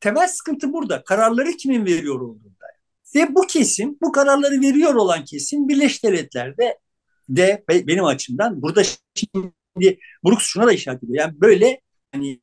[0.00, 1.04] temel sıkıntı burada.
[1.04, 2.66] Kararları kimin veriyor olduğunda.
[3.14, 6.78] Ve bu kesim, bu kararları veriyor olan kesim Birleşik Devletler'de
[7.28, 8.82] de benim açımdan burada
[9.14, 11.18] şimdi Brooks şuna da işaret ediyor.
[11.18, 11.80] Yani böyle
[12.12, 12.40] hani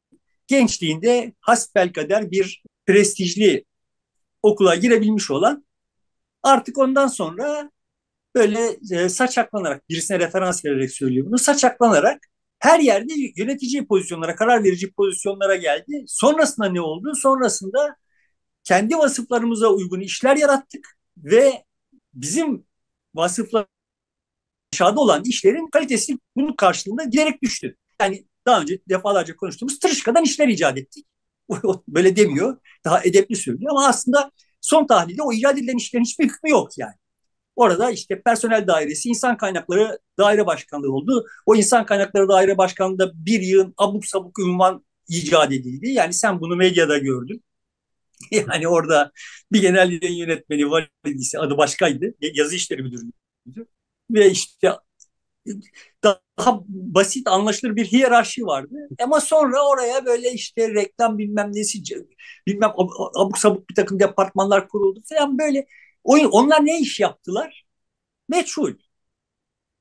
[0.48, 3.66] gençliğinde hasbelkader bir prestijli
[4.44, 5.66] okula girebilmiş olan
[6.44, 7.72] artık ondan sonra
[8.36, 12.29] böyle e, saçaklanarak birisine referans vererek söylüyor bunu saçaklanarak
[12.60, 16.04] her yerde yönetici pozisyonlara, karar verici pozisyonlara geldi.
[16.08, 17.14] Sonrasında ne oldu?
[17.16, 17.96] Sonrasında
[18.64, 21.64] kendi vasıflarımıza uygun işler yarattık ve
[22.14, 22.66] bizim
[23.16, 23.66] vasıflar
[24.74, 27.76] aşağıda olan işlerin kalitesi bunun karşılığında giderek düştü.
[28.02, 31.06] Yani daha önce defalarca konuştuğumuz tırışkadan işler icat ettik.
[31.88, 32.58] Böyle demiyor.
[32.86, 36.96] Daha edepli söylüyor ama aslında son tahlilde o icat edilen işlerin hiçbir hükmü yok yani.
[37.60, 41.26] Orada işte personel dairesi, insan kaynakları daire başkanlığı oldu.
[41.46, 45.90] O insan kaynakları daire başkanlığında bir yığın abuk sabuk ünvan icat edildi.
[45.90, 47.44] Yani sen bunu medyada gördün.
[48.32, 49.12] Yani orada
[49.52, 50.90] bir genel yayın yönetmeni var
[51.40, 52.16] adı başkaydı.
[52.34, 53.12] Yazı işleri müdürüydü.
[54.12, 54.72] Ve işte
[56.04, 58.76] daha basit anlaşılır bir hiyerarşi vardı.
[59.04, 61.84] Ama sonra oraya böyle işte reklam bilmem nesi
[62.48, 62.72] bilmem
[63.16, 65.66] abuk sabuk bir takım departmanlar kuruldu falan böyle
[66.04, 67.66] Oyun, onlar ne iş yaptılar?
[68.30, 68.74] Meçhul.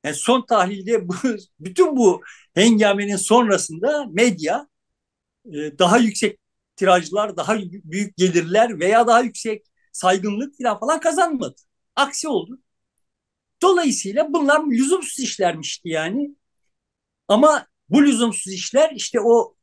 [0.04, 1.14] Yani son tahlilde bu,
[1.61, 2.22] bütün bu
[2.54, 4.68] hengamenin sonrasında medya
[5.46, 6.40] e, daha yüksek
[6.76, 11.57] tirajlar, daha büyük gelirler veya daha yüksek saygınlık falan falan kazanmadı.
[11.96, 12.61] Aksi oldu.
[13.62, 16.37] Dolayısıyla bunlar lüzumsuz işlermişti yani.
[17.28, 19.57] Ama bu lüzumsuz işler işte o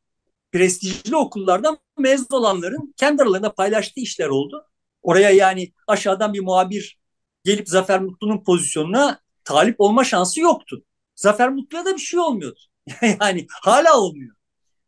[0.52, 4.66] prestijli okullardan mezun olanların kendi aralarında paylaştığı işler oldu.
[5.06, 6.98] Oraya yani aşağıdan bir muhabir
[7.44, 10.84] gelip Zafer Mutlu'nun pozisyonuna talip olma şansı yoktu.
[11.14, 12.58] Zafer Mutlu'ya da bir şey olmuyordu.
[13.20, 14.36] yani hala olmuyor.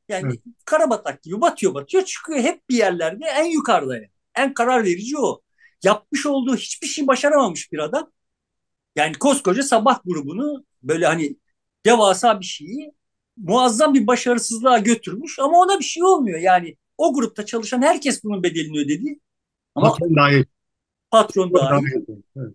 [0.08, 0.40] Yani evet.
[0.64, 3.94] karabatak gibi batıyor batıyor çıkıyor hep bir yerlerde en yukarıda.
[3.94, 4.10] Yani.
[4.34, 5.40] En karar verici o.
[5.82, 8.12] Yapmış olduğu hiçbir şey başaramamış bir adam.
[8.96, 11.36] Yani koskoca sabah grubunu böyle hani
[11.86, 12.92] devasa bir şeyi
[13.36, 16.40] muazzam bir başarısızlığa götürmüş ama ona bir şey olmuyor.
[16.40, 19.20] Yani o grupta çalışan herkes bunun bedelini ödedi.
[19.78, 20.44] Ama patron dahil.
[21.10, 21.84] Patron dahil.
[22.36, 22.54] Evet.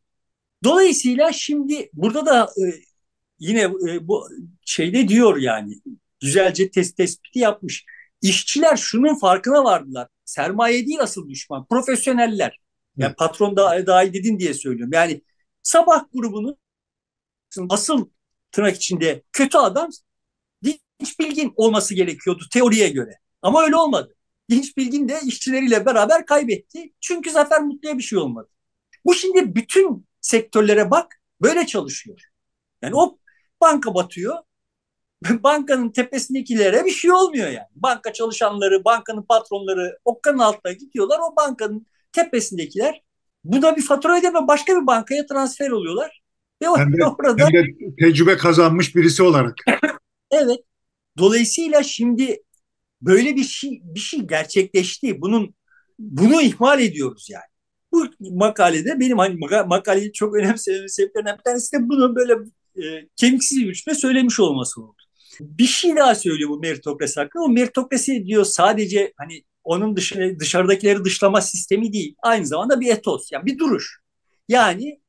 [0.63, 2.63] Dolayısıyla şimdi burada da e,
[3.39, 4.27] yine e, bu
[4.65, 5.81] şeyde diyor yani
[6.19, 7.86] güzelce test tespiti yapmış.
[8.21, 10.07] İşçiler şunun farkına vardılar.
[10.25, 11.65] Sermaye değil asıl düşman.
[11.65, 12.59] Profesyoneller.
[12.97, 13.17] Yani evet.
[13.17, 14.93] patron da dahil dedin diye söylüyorum.
[14.93, 15.21] Yani
[15.63, 16.57] sabah grubunun
[17.69, 18.09] asıl
[18.51, 19.89] tırnak içinde kötü adam
[20.63, 23.19] Dinç Bilgin olması gerekiyordu teoriye göre.
[23.41, 24.15] Ama öyle olmadı.
[24.53, 26.93] Dinç Bilgin de işçileriyle beraber kaybetti.
[27.01, 28.49] Çünkü Zafer Mutlu'ya bir şey olmadı.
[29.05, 32.19] Bu şimdi bütün sektörlere bak böyle çalışıyor.
[32.81, 33.17] Yani o
[33.61, 34.37] banka batıyor.
[35.29, 37.67] Bankanın tepesindekilere bir şey olmuyor yani.
[37.75, 41.19] Banka çalışanları, bankanın patronları okkanın altına gidiyorlar.
[41.19, 43.01] O bankanın tepesindekiler
[43.43, 46.21] bu da bir fatura ödeme başka bir bankaya transfer oluyorlar.
[46.61, 47.63] Ve hem de, orada hem de
[47.99, 49.55] tecrübe kazanmış birisi olarak.
[50.31, 50.59] evet.
[51.17, 52.43] Dolayısıyla şimdi
[53.05, 55.21] böyle bir şey bir şey gerçekleşti.
[55.21, 55.55] Bunun
[55.99, 57.43] bunu ihmal ediyoruz yani.
[57.91, 62.33] Bu makalede benim hani makaleyi çok önemsememin sebeplerinden bir tanesi de bunu böyle
[62.75, 64.95] e, kemiksiz bir biçimde söylemiş olması oldu.
[65.39, 67.43] Bir şey daha söylüyor bu meritokrasi hakkında.
[67.43, 72.15] O meritokrasi diyor sadece hani onun dışında dışarıdakileri dışlama sistemi değil.
[72.23, 73.99] Aynı zamanda bir etos, yani bir duruş.
[74.47, 74.99] Yani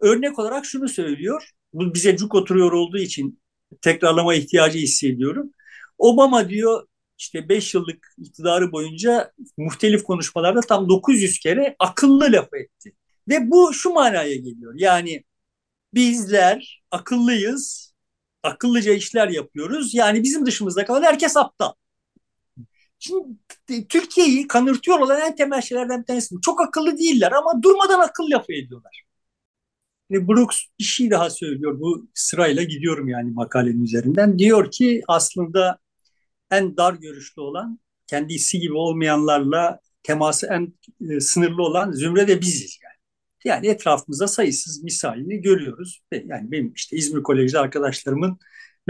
[0.00, 1.50] örnek olarak şunu söylüyor.
[1.72, 3.40] Bu bize cuk oturuyor olduğu için
[3.82, 5.50] tekrarlama ihtiyacı hissediyorum.
[5.98, 6.86] Obama diyor
[7.20, 12.92] işte 5 yıllık iktidarı boyunca muhtelif konuşmalarda tam 900 kere akıllı laf etti.
[13.28, 14.74] Ve bu şu manaya geliyor.
[14.76, 15.24] Yani
[15.94, 17.94] bizler akıllıyız,
[18.42, 19.94] akıllıca işler yapıyoruz.
[19.94, 21.72] Yani bizim dışımızda kalan herkes aptal.
[22.98, 23.28] Şimdi
[23.88, 26.40] Türkiye'yi kanırtıyor olan en temel şeylerden bir tanesi bu.
[26.40, 29.04] Çok akıllı değiller ama durmadan akıl lafı ediyorlar.
[30.10, 31.80] Ve Brooks bir şey daha söylüyor.
[31.80, 34.38] Bu sırayla gidiyorum yani makalenin üzerinden.
[34.38, 35.78] Diyor ki aslında
[36.50, 40.74] en dar görüşlü olan, kendisi gibi olmayanlarla teması en
[41.10, 42.94] e, sınırlı olan zümre de biziz yani.
[43.44, 46.02] Yani etrafımızda sayısız misalini görüyoruz.
[46.12, 48.38] Yani benim işte İzmir Koleji arkadaşlarımın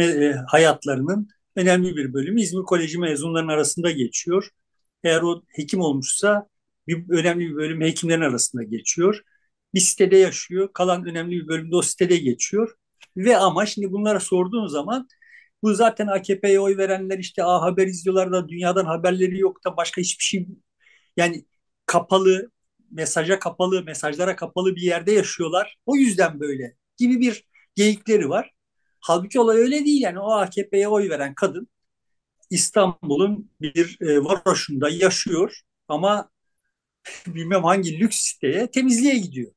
[0.00, 4.48] e, hayatlarının önemli bir bölümü İzmir Koleji mezunlarının arasında geçiyor.
[5.04, 6.48] Eğer o hekim olmuşsa
[6.88, 9.22] bir önemli bir bölüm hekimlerin arasında geçiyor.
[9.74, 10.72] Bir sitede yaşıyor.
[10.72, 12.74] Kalan önemli bir bölüm de o sitede geçiyor.
[13.16, 15.08] Ve ama şimdi bunlara sorduğun zaman
[15.62, 20.00] bu zaten AKP'ye oy verenler işte A Haber izliyorlar da dünyadan haberleri yok da başka
[20.00, 20.48] hiçbir şey
[21.16, 21.44] yani
[21.86, 22.50] kapalı,
[22.90, 25.76] mesaja kapalı, mesajlara kapalı bir yerde yaşıyorlar.
[25.86, 27.44] O yüzden böyle gibi bir
[27.74, 28.52] geyikleri var.
[29.00, 31.68] Halbuki olay öyle değil yani o AKP'ye oy veren kadın
[32.50, 36.30] İstanbul'un bir e, varoşunda yaşıyor ama
[37.26, 39.52] bilmem hangi lüks siteye temizliğe gidiyor.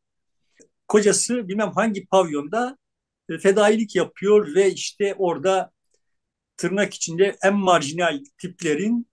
[0.87, 2.77] Kocası bilmem hangi pavyonda
[3.29, 5.72] e, fedailik yapıyor ve işte orada
[6.57, 9.07] tırnak içinde en marjinal tiplerin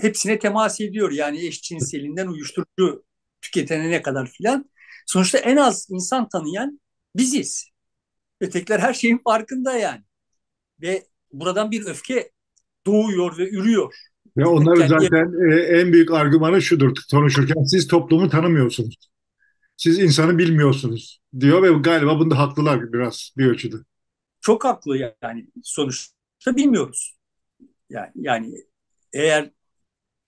[0.00, 1.12] hepsine temas ediyor.
[1.12, 3.04] Yani eşcinselinden uyuşturucu
[3.42, 4.70] tüketenine kadar filan.
[5.06, 6.80] Sonuçta en az insan tanıyan
[7.16, 7.66] biziz.
[8.40, 10.02] Ötekiler her şeyin farkında yani.
[10.82, 12.30] Ve buradan bir öfke
[12.86, 13.94] doğuyor ve ürüyor.
[14.36, 15.04] Ve onların Kendi...
[15.04, 18.96] zaten e, en büyük argümanı şudur konuşurken siz toplumu tanımıyorsunuz.
[19.76, 23.76] Siz insanı bilmiyorsunuz diyor ve galiba bunda haklılar biraz bir ölçüde.
[24.40, 25.46] Çok haklı yani
[26.44, 27.16] sonuçta bilmiyoruz.
[27.90, 28.54] Yani, yani
[29.12, 29.50] eğer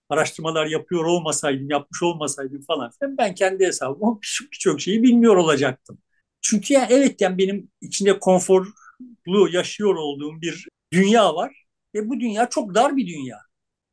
[0.09, 4.19] araştırmalar yapıyor olmasaydım, yapmış olmasaydım falan ben kendi hesabıma
[4.53, 5.99] birçok şeyi bilmiyor olacaktım.
[6.41, 12.49] Çünkü ya evet yani benim içinde konforlu yaşıyor olduğum bir dünya var ve bu dünya
[12.49, 13.37] çok dar bir dünya.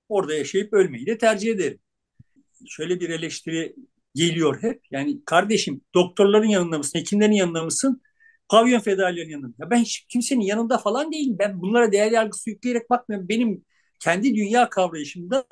[0.08, 1.78] Orada yaşayıp ölmeyi de tercih ederim.
[2.68, 3.76] Şöyle bir eleştiri
[4.14, 4.82] geliyor hep.
[4.90, 8.02] Yani kardeşim doktorların yanında mısın, hekimlerin yanında mısın?
[8.48, 9.54] Pavyon fedailerin yanında.
[9.58, 11.36] Ya ben hiç kimsenin yanında falan değilim.
[11.38, 13.28] Ben bunlara değer yargısı yükleyerek bakmıyorum.
[13.28, 13.64] Benim
[14.00, 15.44] kendi dünya kavrayışımda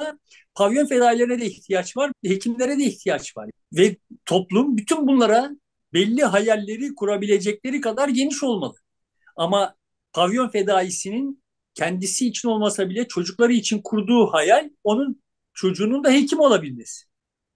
[0.55, 3.51] pavyon fedailerine de ihtiyaç var, hekimlere de ihtiyaç var.
[3.73, 5.51] Ve toplum bütün bunlara
[5.93, 8.75] belli hayalleri kurabilecekleri kadar geniş olmalı.
[9.37, 9.75] Ama
[10.13, 11.43] pavyon fedaisinin
[11.75, 15.23] kendisi için olmasa bile çocukları için kurduğu hayal onun
[15.55, 17.05] çocuğunun da hekim olabilmesi.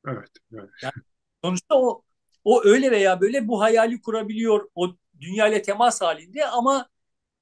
[0.08, 0.28] Evet.
[0.52, 0.70] evet.
[0.82, 0.92] Yani
[1.44, 2.02] sonuçta o
[2.44, 4.68] o öyle veya böyle bu hayali kurabiliyor.
[4.74, 6.88] O dünya ile temas halinde ama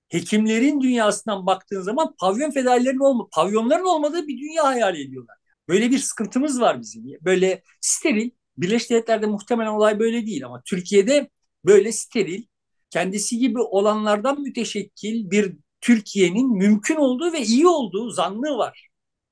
[0.09, 5.37] hekimlerin dünyasından baktığın zaman pavyon fedailerin olma, pavyonların olmadığı bir dünya hayal ediyorlar.
[5.69, 7.05] Böyle bir sıkıntımız var bizim.
[7.25, 11.31] Böyle steril, Birleşik Devletler'de muhtemelen olay böyle değil ama Türkiye'de
[11.65, 12.45] böyle steril,
[12.91, 18.89] kendisi gibi olanlardan müteşekkil bir Türkiye'nin mümkün olduğu ve iyi olduğu zanlığı var.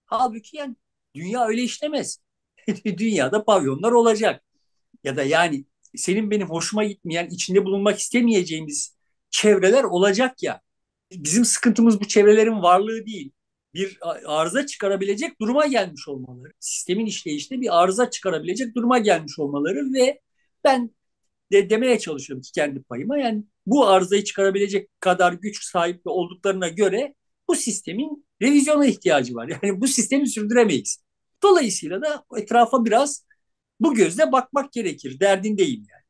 [0.06, 0.76] Halbuki yani
[1.14, 2.18] dünya öyle işlemez.
[2.84, 4.44] Dünyada pavyonlar olacak.
[5.04, 5.64] Ya da yani
[5.96, 8.96] senin benim hoşuma gitmeyen, içinde bulunmak istemeyeceğimiz
[9.30, 10.60] çevreler olacak ya.
[11.12, 13.32] Bizim sıkıntımız bu çevrelerin varlığı değil.
[13.74, 16.52] Bir arıza çıkarabilecek duruma gelmiş olmaları.
[16.60, 20.20] Sistemin işleyişinde bir arıza çıkarabilecek duruma gelmiş olmaları ve
[20.64, 20.90] ben
[21.52, 27.14] de demeye çalışıyorum ki kendi payıma yani bu arızayı çıkarabilecek kadar güç sahibi olduklarına göre
[27.48, 29.48] bu sistemin revizyona ihtiyacı var.
[29.62, 31.04] Yani bu sistemi sürdüremeyiz.
[31.42, 33.24] Dolayısıyla da etrafa biraz
[33.82, 35.20] bu gözle bakmak gerekir.
[35.20, 36.02] Derdindeyim yani.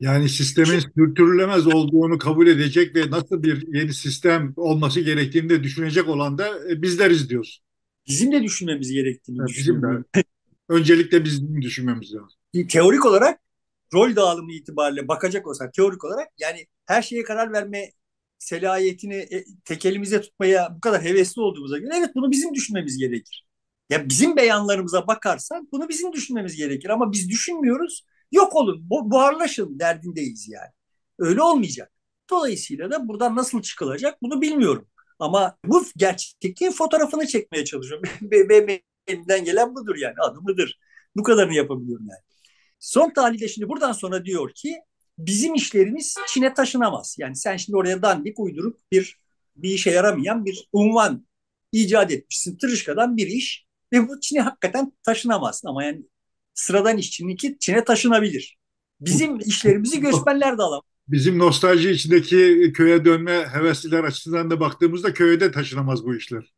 [0.00, 6.08] Yani sistemin sürdürülemez olduğunu kabul edecek ve nasıl bir yeni sistem olması gerektiğini de düşünecek
[6.08, 7.64] olan da e, bizleriz diyorsun.
[8.08, 9.86] Bizim de düşünmemiz gerektiğini evet, Bizim de.
[10.68, 12.38] Öncelikle bizim düşünmemiz lazım.
[12.68, 13.40] Teorik olarak
[13.94, 17.92] rol dağılımı itibariyle bakacak olsak teorik olarak yani her şeye karar verme
[18.38, 23.46] selahiyetini e, tek elimize tutmaya bu kadar hevesli olduğumuza göre evet bunu bizim düşünmemiz gerekir.
[23.90, 28.06] Ya bizim beyanlarımıza bakarsan bunu bizim düşünmemiz gerekir ama biz düşünmüyoruz.
[28.32, 30.70] Yok olun, bu, buharlaşın derdindeyiz yani.
[31.18, 31.92] Öyle olmayacak.
[32.30, 34.88] Dolayısıyla da buradan nasıl çıkılacak bunu bilmiyorum.
[35.18, 38.08] Ama bu gerçekliğin fotoğrafını çekmeye çalışıyorum.
[38.22, 40.78] Ve elimden gelen budur yani adımıdır.
[41.16, 42.20] Bu kadarını yapabiliyorum yani.
[42.78, 44.76] Son tahlilde şimdi buradan sonra diyor ki
[45.18, 47.16] bizim işlerimiz Çin'e taşınamaz.
[47.18, 49.18] Yani sen şimdi oraya dandik uydurup bir
[49.56, 51.26] bir işe yaramayan bir unvan
[51.72, 52.56] icat etmişsin.
[52.56, 55.62] Tırışkadan bir iş ve bu Çin'e hakikaten taşınamaz.
[55.66, 56.02] Ama yani
[56.54, 58.58] sıradan işçininki Çin'e taşınabilir.
[59.00, 60.84] Bizim işlerimizi göçmenler de alamaz.
[61.08, 66.52] Bizim nostalji içindeki köye dönme hevesliler açısından da baktığımızda köye de taşınamaz bu işler.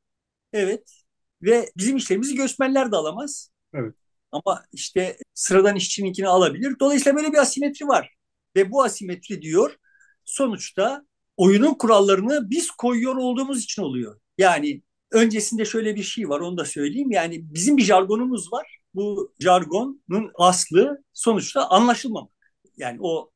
[0.53, 1.03] Evet.
[1.43, 3.51] Ve bizim işlerimizi göçmenler de alamaz.
[3.75, 3.95] Evet.
[4.33, 6.77] Ama işte sıradan işçininkini alabilir.
[6.81, 8.15] Dolayısıyla böyle bir asimetri var.
[8.57, 9.77] Ve bu asimetri diyor
[10.25, 14.21] sonuçta oyunun kurallarını biz koyuyor olduğumuz için oluyor.
[14.39, 14.83] Yani
[15.15, 17.11] öncesinde şöyle bir şey var onu da söyleyeyim.
[17.11, 18.79] Yani bizim bir jargonumuz var.
[18.95, 22.33] Bu jargonun aslı sonuçta anlaşılmamak.
[22.77, 23.31] Yani o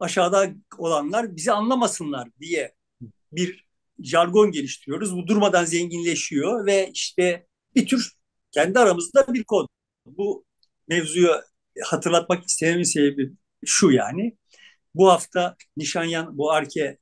[0.00, 2.74] aşağıda olanlar bizi anlamasınlar diye
[3.32, 3.64] bir
[3.98, 5.16] jargon geliştiriyoruz.
[5.16, 8.12] Bu durmadan zenginleşiyor ve işte bir tür
[8.50, 9.68] kendi aramızda bir kod.
[10.06, 10.44] Bu
[10.88, 11.30] mevzuyu
[11.84, 13.32] hatırlatmak istememin sebebi
[13.64, 14.36] şu yani.
[14.94, 16.98] Bu hafta Nişanyan bu Arke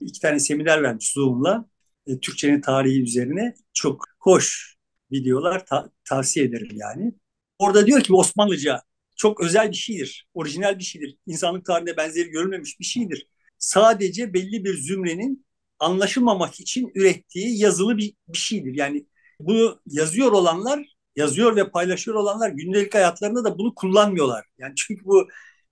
[0.00, 1.71] iki tane seminer vermiş Zoom'la.
[2.06, 4.76] E, Türkçenin tarihi üzerine çok hoş
[5.12, 7.14] videolar ta- tavsiye ederim yani.
[7.58, 8.82] Orada diyor ki Osmanlıca
[9.16, 11.16] çok özel bir şeydir, orijinal bir şeydir.
[11.26, 13.26] İnsanlık tarihinde benzeri görülmemiş bir şeydir.
[13.58, 15.46] Sadece belli bir zümrenin
[15.78, 18.74] anlaşılmamak için ürettiği yazılı bir, bir şeydir.
[18.74, 19.06] Yani
[19.40, 24.46] bunu yazıyor olanlar, yazıyor ve paylaşıyor olanlar gündelik hayatlarında da bunu kullanmıyorlar.
[24.58, 25.28] Yani çünkü bu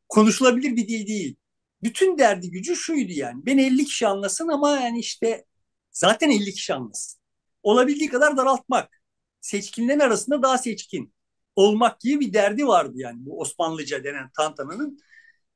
[0.09, 1.37] konuşulabilir bir dil değil.
[1.83, 3.47] Bütün derdi gücü şuydu yani.
[3.47, 5.45] Beni 50 kişi anlasın ama yani işte
[5.93, 7.21] zaten 50 kişi anlasın.
[7.63, 9.03] Olabildiği kadar daraltmak.
[9.41, 11.15] Seçkinlerin arasında daha seçkin
[11.57, 14.99] olmak gibi bir derdi vardı yani bu Osmanlıca denen tantananın.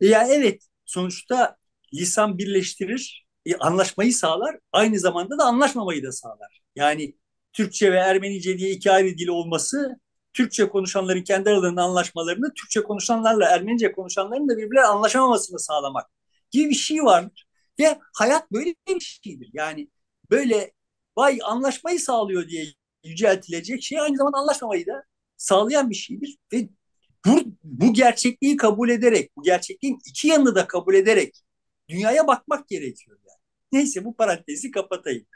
[0.00, 1.56] E ya evet sonuçta
[1.94, 6.60] lisan birleştirir, e, anlaşmayı sağlar, aynı zamanda da anlaşmamayı da sağlar.
[6.76, 7.16] Yani
[7.52, 10.00] Türkçe ve Ermenice diye iki ayrı dil olması
[10.32, 16.06] Türkçe konuşanların kendi aralarında anlaşmalarını, Türkçe konuşanlarla Ermenice konuşanların da birbirleri anlaşamamasını sağlamak
[16.50, 17.46] gibi bir şey vardır.
[17.80, 19.50] Ve hayat böyle bir şeydir.
[19.52, 19.88] Yani
[20.30, 20.72] böyle
[21.16, 22.66] vay anlaşmayı sağlıyor diye
[23.04, 25.04] yüceltilecek şey aynı zamanda anlaşmamayı da
[25.36, 26.38] sağlayan bir şeydir.
[26.52, 26.68] Ve
[27.26, 31.42] bu, bu gerçekliği kabul ederek, bu gerçekliğin iki yanını da kabul ederek
[31.88, 33.18] dünyaya bakmak gerekiyor.
[33.28, 33.38] Yani.
[33.72, 35.26] Neyse bu parantezi kapatayım.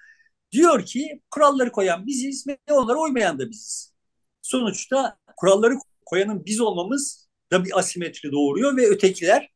[0.53, 3.95] Diyor ki kuralları koyan biziz ve onlara uymayan da biziz.
[4.43, 5.75] Sonuçta kuralları
[6.07, 9.51] koyanın biz olmamız da bir asimetri doğuruyor ve ötekiler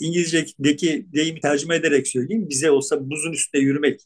[0.00, 4.00] İngilizce'deki deyimi tercüme ederek söyleyeyim bize olsa buzun üstünde yürümek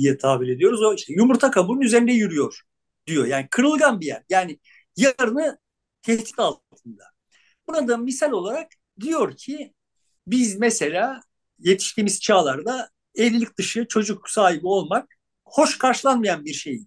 [0.00, 0.82] diye tabir ediyoruz.
[0.82, 2.60] O işte yumurta kabuğunun üzerinde yürüyor
[3.06, 3.26] diyor.
[3.26, 4.22] Yani kırılgan bir yer.
[4.30, 4.58] Yani
[4.96, 5.58] yarını
[6.02, 7.04] tehdit altında.
[7.68, 9.74] Buna da misal olarak diyor ki
[10.26, 11.20] biz mesela
[11.58, 16.86] yetiştiğimiz çağlarda evlilik dışı çocuk sahibi olmak hoş karşılanmayan bir şeydi.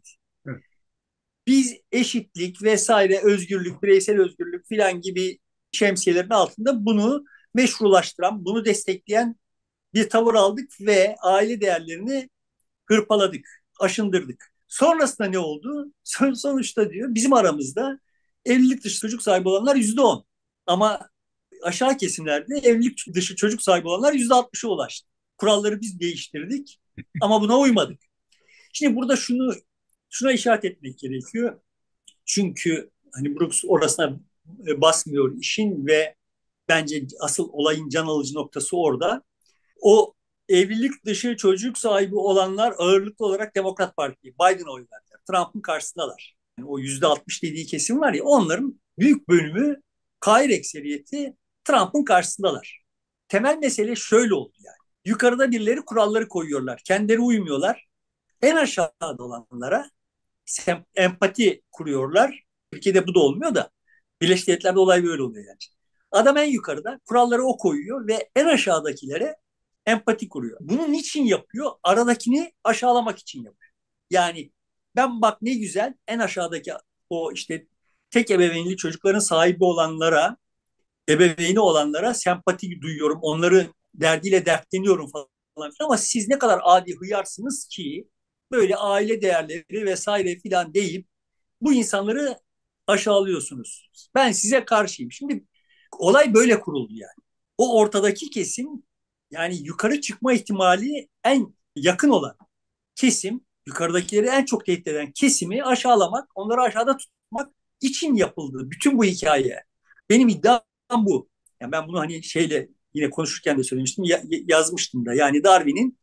[1.47, 5.39] Biz eşitlik vesaire özgürlük, bireysel özgürlük filan gibi
[5.71, 9.35] şemsiyelerin altında bunu meşrulaştıran, bunu destekleyen
[9.93, 12.29] bir tavır aldık ve aile değerlerini
[12.85, 14.53] hırpaladık, aşındırdık.
[14.67, 15.93] Sonrasında ne oldu?
[16.35, 17.99] Sonuçta diyor bizim aramızda
[18.45, 20.25] evlilik dışı çocuk sahibi olanlar yüzde on.
[20.65, 21.09] Ama
[21.63, 25.09] aşağı kesimlerde evlilik dışı çocuk sahibi olanlar yüzde altmışa ulaştı.
[25.37, 26.79] kuralları biz değiştirdik
[27.21, 27.99] ama buna uymadık.
[28.73, 29.53] Şimdi burada şunu
[30.09, 31.61] şuna işaret etmek gerekiyor.
[32.25, 34.19] Çünkü hani Brooks orasına
[34.67, 36.15] e, basmıyor işin ve
[36.69, 39.23] bence asıl olayın can alıcı noktası orada.
[39.81, 40.13] O
[40.49, 45.19] evlilik dışı çocuk sahibi olanlar ağırlıklı olarak Demokrat Parti, Biden oy verdiler.
[45.29, 46.35] Trump'ın karşısındalar.
[46.59, 49.81] Yani o yüzde altmış dediği kesim var ya onların büyük bölümü
[50.19, 52.83] kair ekseriyeti Trump'ın karşısındalar.
[53.27, 54.77] Temel mesele şöyle oldu yani.
[55.05, 56.81] Yukarıda birileri kuralları koyuyorlar.
[56.85, 57.87] Kendileri uymuyorlar.
[58.41, 59.89] En aşağıda olanlara
[60.95, 62.43] empati kuruyorlar.
[62.71, 63.69] Türkiye'de bu da olmuyor da
[64.21, 65.57] Birleşik Devletler'de olay böyle oluyor yani.
[66.11, 69.35] Adam en yukarıda kuralları o koyuyor ve en aşağıdakilere
[69.85, 70.57] empati kuruyor.
[70.61, 71.71] Bunu niçin yapıyor?
[71.83, 73.73] Aradakini aşağılamak için yapıyor.
[74.09, 74.51] Yani
[74.95, 76.73] ben bak ne güzel en aşağıdaki
[77.09, 77.67] o işte
[78.09, 80.37] tek ebeveynli çocukların sahibi olanlara,
[81.09, 83.19] ebeveyni olanlara sempati duyuyorum.
[83.21, 85.27] Onları derdiyle dertleniyorum falan
[85.79, 88.07] ama siz ne kadar adi hıyarsınız ki
[88.51, 91.07] böyle aile değerleri vesaire filan deyip
[91.61, 92.37] bu insanları
[92.87, 93.89] aşağılıyorsunuz.
[94.15, 95.11] Ben size karşıyım.
[95.11, 95.45] Şimdi
[95.99, 97.23] olay böyle kuruldu yani.
[97.57, 98.83] O ortadaki kesim
[99.33, 102.37] yani yukarı çıkma ihtimali en yakın olan
[102.95, 108.71] kesim, yukarıdakileri en çok tehdit eden kesimi aşağılamak, onları aşağıda tutmak için yapıldı.
[108.71, 109.63] Bütün bu hikaye.
[110.09, 110.61] Benim iddiam
[110.91, 111.29] bu.
[111.61, 115.13] Yani ben bunu hani şeyle yine konuşurken de söylemiştim, ya, yazmıştım da.
[115.13, 115.99] Yani Darwin'in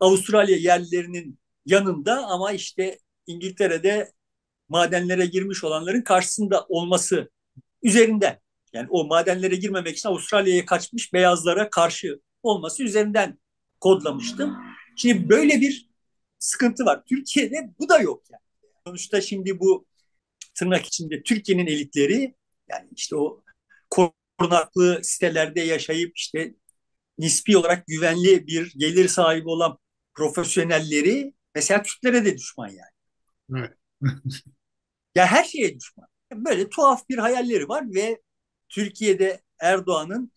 [0.00, 4.12] Avustralya yerlilerinin yanında ama işte İngiltere'de
[4.68, 7.30] madenlere girmiş olanların karşısında olması
[7.82, 8.40] üzerinden.
[8.72, 13.38] Yani o madenlere girmemek için Avustralya'ya kaçmış beyazlara karşı olması üzerinden
[13.80, 14.56] kodlamıştım.
[14.96, 15.90] Şimdi böyle bir
[16.38, 17.02] sıkıntı var.
[17.08, 18.42] Türkiye'de bu da yok yani.
[18.86, 19.86] Sonuçta şimdi bu
[20.54, 22.34] tırnak içinde Türkiye'nin elitleri
[22.68, 23.42] yani işte o
[23.90, 26.54] korunaklı sitelerde yaşayıp işte
[27.18, 29.78] nispi olarak güvenli bir gelir sahibi olan
[30.14, 32.96] profesyonelleri mesela Türklere de düşman yani.
[33.56, 33.72] Evet.
[35.14, 36.08] ya her şeye düşman.
[36.32, 38.20] Böyle tuhaf bir hayalleri var ve
[38.68, 40.32] Türkiye'de Erdoğan'ın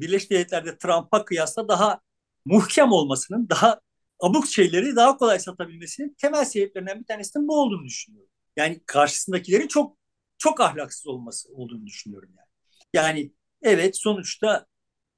[0.00, 2.00] Birleşik Devletler'de Trump'a kıyasla daha
[2.44, 3.80] muhkem olmasının, daha
[4.20, 8.30] abuk şeyleri daha kolay satabilmesinin temel sebeplerinden bir tanesinin bu olduğunu düşünüyorum.
[8.56, 9.98] Yani karşısındakilerin çok
[10.38, 12.48] çok ahlaksız olması olduğunu düşünüyorum yani.
[12.94, 13.32] Yani
[13.62, 14.66] evet sonuçta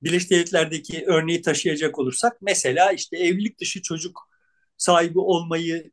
[0.02, 4.20] Birleşik Devletler'deki örneği taşıyacak olursak mesela işte evlilik dışı çocuk
[4.76, 5.90] sahibi olmayı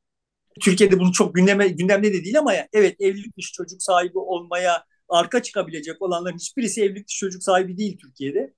[0.61, 4.85] Türkiye'de bunu çok gündeme gündemde de değil ama ya, evet evlilik dışı çocuk sahibi olmaya
[5.09, 8.53] arka çıkabilecek olanların hiçbirisi evlilik dışı çocuk sahibi değil Türkiye'de.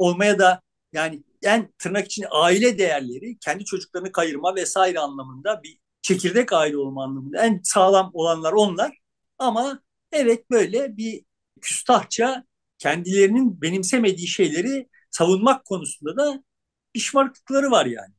[0.00, 6.52] Olmaya da yani en tırnak için aile değerleri kendi çocuklarını kayırma vesaire anlamında bir çekirdek
[6.52, 8.98] aile olma anlamında en sağlam olanlar onlar.
[9.38, 9.82] Ama
[10.12, 11.24] evet böyle bir
[11.60, 12.44] küstahça
[12.78, 16.44] kendilerinin benimsemediği şeyleri savunmak konusunda da
[16.92, 18.14] pişmanlıkları var yani.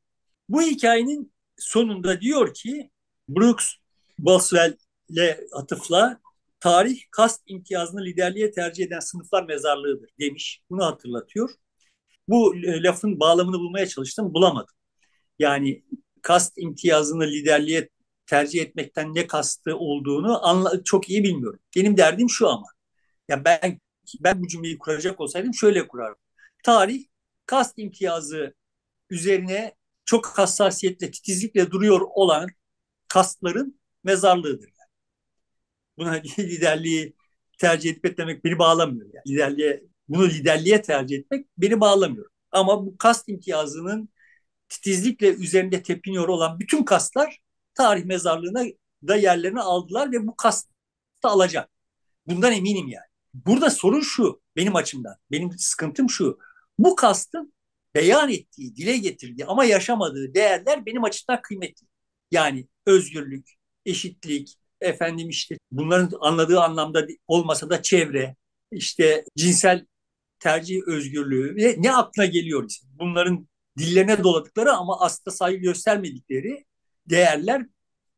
[0.50, 2.92] Bu hikayenin sonunda diyor ki
[3.30, 3.74] Brooks
[4.20, 6.20] Boswell'le atıfla
[6.60, 10.62] tarih kast imtiyazını liderliğe tercih eden sınıflar mezarlığıdır demiş.
[10.70, 11.50] Bunu hatırlatıyor.
[12.32, 14.76] Bu e, lafın bağlamını bulmaya çalıştım, bulamadım.
[15.40, 15.84] Yani
[16.22, 17.90] kast imtiyazını liderliğe
[18.26, 21.60] tercih etmekten ne kastı olduğunu anla, çok iyi bilmiyorum.
[21.78, 22.68] Benim derdim şu ama.
[23.30, 23.80] Ya ben
[24.22, 26.22] ben bu cümleyi kuracak olsaydım şöyle kurardım.
[26.64, 27.06] Tarih
[27.46, 28.56] kast imtiyazı
[29.10, 29.76] üzerine
[30.06, 32.50] çok hassasiyetle, titizlikle duruyor olan
[33.08, 34.68] kastların mezarlığıdır.
[34.68, 34.92] Yani.
[35.98, 37.16] Buna liderliği
[37.60, 39.10] tercih etmek demek beni bağlamıyor.
[39.14, 39.24] Yani.
[39.28, 42.30] Liderliğe, bunu liderliğe tercih etmek beni bağlamıyor.
[42.52, 44.10] Ama bu kast imtiyazının
[44.70, 47.40] titizlikle üzerinde tepiniyor olan bütün kastlar
[47.74, 48.64] tarih mezarlığına
[49.08, 50.70] da yerlerini aldılar ve bu kastı
[51.24, 51.70] alacak.
[52.28, 53.06] Bundan eminim yani.
[53.34, 55.16] Burada sorun şu benim açımdan.
[55.32, 56.40] Benim sıkıntım şu.
[56.80, 57.54] Bu kastın
[57.96, 61.88] beyan ettiği, dile getirdiği ama yaşamadığı değerler benim açımdan kıymetli.
[62.32, 63.50] Yani özgürlük,
[63.86, 68.36] eşitlik, efendim işte bunların anladığı anlamda olmasa da çevre,
[68.72, 69.86] işte cinsel
[70.42, 76.66] tercih özgürlüğü ve ne aklına geliyor ise bunların dillerine doladıkları ama aslında saygı göstermedikleri
[77.06, 77.66] değerler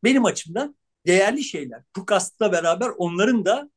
[0.03, 0.75] benim açımdan
[1.07, 1.83] değerli şeyler.
[1.95, 3.69] Bu kastla beraber onların da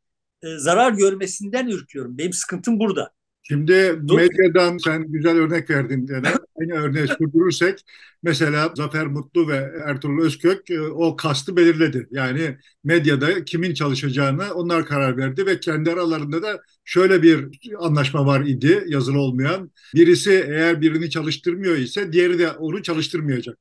[0.43, 2.19] e, zarar görmesinden ürküyorum.
[2.19, 3.16] Benim sıkıntım burada.
[3.49, 6.07] Şimdi medyadan sen güzel örnek verdin.
[6.11, 6.27] Yani
[6.61, 7.81] aynı örneği sürdürürsek
[8.23, 12.07] mesela Zafer Mutlu ve Ertuğrul Özkök e, o kastı belirledi.
[12.11, 18.41] Yani medyada kimin çalışacağını onlar karar verdi ve kendi aralarında da şöyle bir anlaşma var
[18.41, 19.71] idi yazılı olmayan.
[19.95, 23.59] Birisi eğer birini çalıştırmıyor ise diğeri de onu çalıştırmayacak.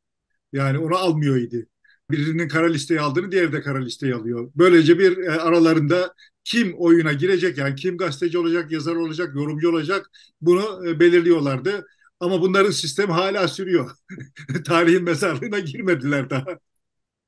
[0.54, 1.68] Yani onu almıyor idi
[2.12, 4.52] birinin kara listeyi aldığını diğeri de kara listeyi alıyor.
[4.56, 6.14] Böylece bir e, aralarında
[6.46, 11.86] kim oyuna girecek yani kim gazeteci olacak, yazar olacak, yorumcu olacak bunu e, belirliyorlardı.
[12.20, 13.92] Ama bunların sistemi hala sürüyor.
[14.66, 16.46] Tarihin mezarlığına girmediler daha.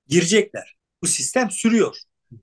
[0.07, 0.77] Girecekler.
[1.03, 1.97] Bu sistem sürüyor.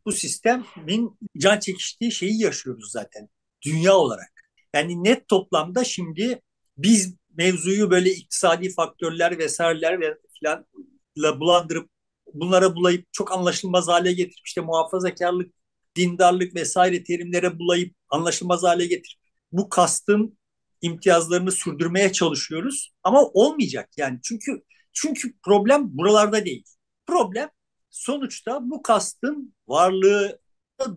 [0.06, 3.28] Bu sistemin can çekiştiği şeyi yaşıyoruz zaten
[3.62, 4.32] dünya olarak.
[4.74, 6.40] Yani net toplamda şimdi
[6.78, 11.90] biz mevzuyu böyle iktisadi faktörler vesaireler ve filanla bulandırıp
[12.34, 15.54] bunlara bulayıp çok anlaşılmaz hale getirip işte muhafazakarlık,
[15.96, 19.20] dindarlık vesaire terimlere bulayıp anlaşılmaz hale getirip
[19.52, 20.38] bu kastın
[20.82, 26.64] imtiyazlarını sürdürmeye çalışıyoruz ama olmayacak yani çünkü çünkü problem buralarda değil.
[27.06, 27.50] Problem
[27.90, 30.40] sonuçta bu kastın varlığı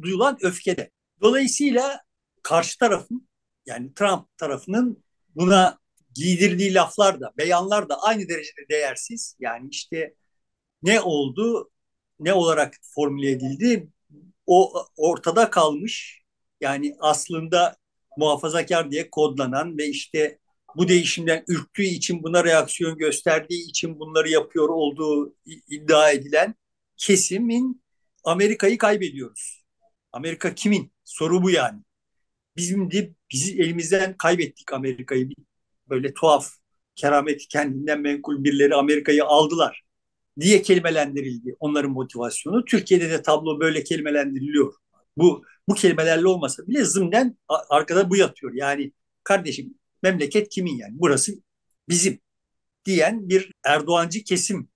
[0.01, 0.91] duyulan öfkede.
[1.21, 2.01] Dolayısıyla
[2.43, 3.27] karşı tarafın
[3.65, 5.03] yani Trump tarafının
[5.35, 5.79] buna
[6.15, 9.35] giydirdiği laflar da, beyanlar da aynı derecede değersiz.
[9.39, 10.15] Yani işte
[10.83, 11.71] ne oldu,
[12.19, 13.87] ne olarak formüle edildi
[14.47, 16.21] o ortada kalmış.
[16.61, 17.77] Yani aslında
[18.17, 20.39] muhafazakar diye kodlanan ve işte
[20.75, 26.55] bu değişimden ürktüğü için buna reaksiyon gösterdiği için bunları yapıyor olduğu iddia edilen
[26.97, 27.83] kesimin
[28.23, 29.63] Amerika'yı kaybediyoruz.
[30.11, 30.91] Amerika kimin?
[31.03, 31.81] Soru bu yani.
[32.57, 35.29] Bizim de bizi elimizden kaybettik Amerika'yı.
[35.89, 36.49] Böyle tuhaf,
[36.95, 39.86] keramet kendinden menkul birileri Amerika'yı aldılar
[40.39, 42.65] diye kelimelendirildi onların motivasyonu.
[42.65, 44.73] Türkiye'de de tablo böyle kelimelendiriliyor.
[45.17, 47.37] Bu bu kelimelerle olmasa bile zımnen
[47.69, 48.53] arkada bu yatıyor.
[48.53, 48.91] Yani
[49.23, 49.73] kardeşim
[50.03, 50.91] memleket kimin yani?
[50.95, 51.33] Burası
[51.89, 52.19] bizim
[52.85, 54.69] diyen bir Erdoğancı kesim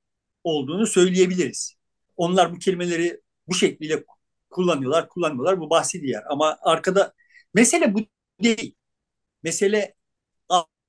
[0.43, 1.76] olduğunu söyleyebiliriz.
[2.18, 4.03] Onlar bu kelimeleri bu şekliyle
[4.49, 5.59] kullanıyorlar, kullanmıyorlar.
[5.59, 6.24] Bu bahsi diğer.
[6.30, 7.14] Ama arkada
[7.53, 7.99] mesele bu
[8.43, 8.76] değil.
[9.43, 9.95] Mesele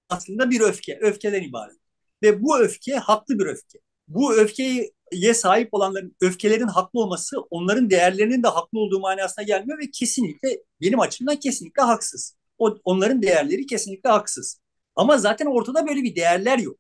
[0.09, 0.99] aslında bir öfke.
[1.03, 1.77] Öfkeden ibaret.
[2.23, 3.79] Ve bu öfke haklı bir öfke.
[4.09, 9.91] Bu öfkeye sahip olanların öfkelerin haklı olması onların değerlerinin de haklı olduğu manasına gelmiyor ve
[9.91, 12.37] kesinlikle benim açımdan kesinlikle haksız.
[12.59, 14.61] O, onların değerleri kesinlikle haksız.
[14.97, 16.79] Ama zaten ortada böyle bir değerler yok.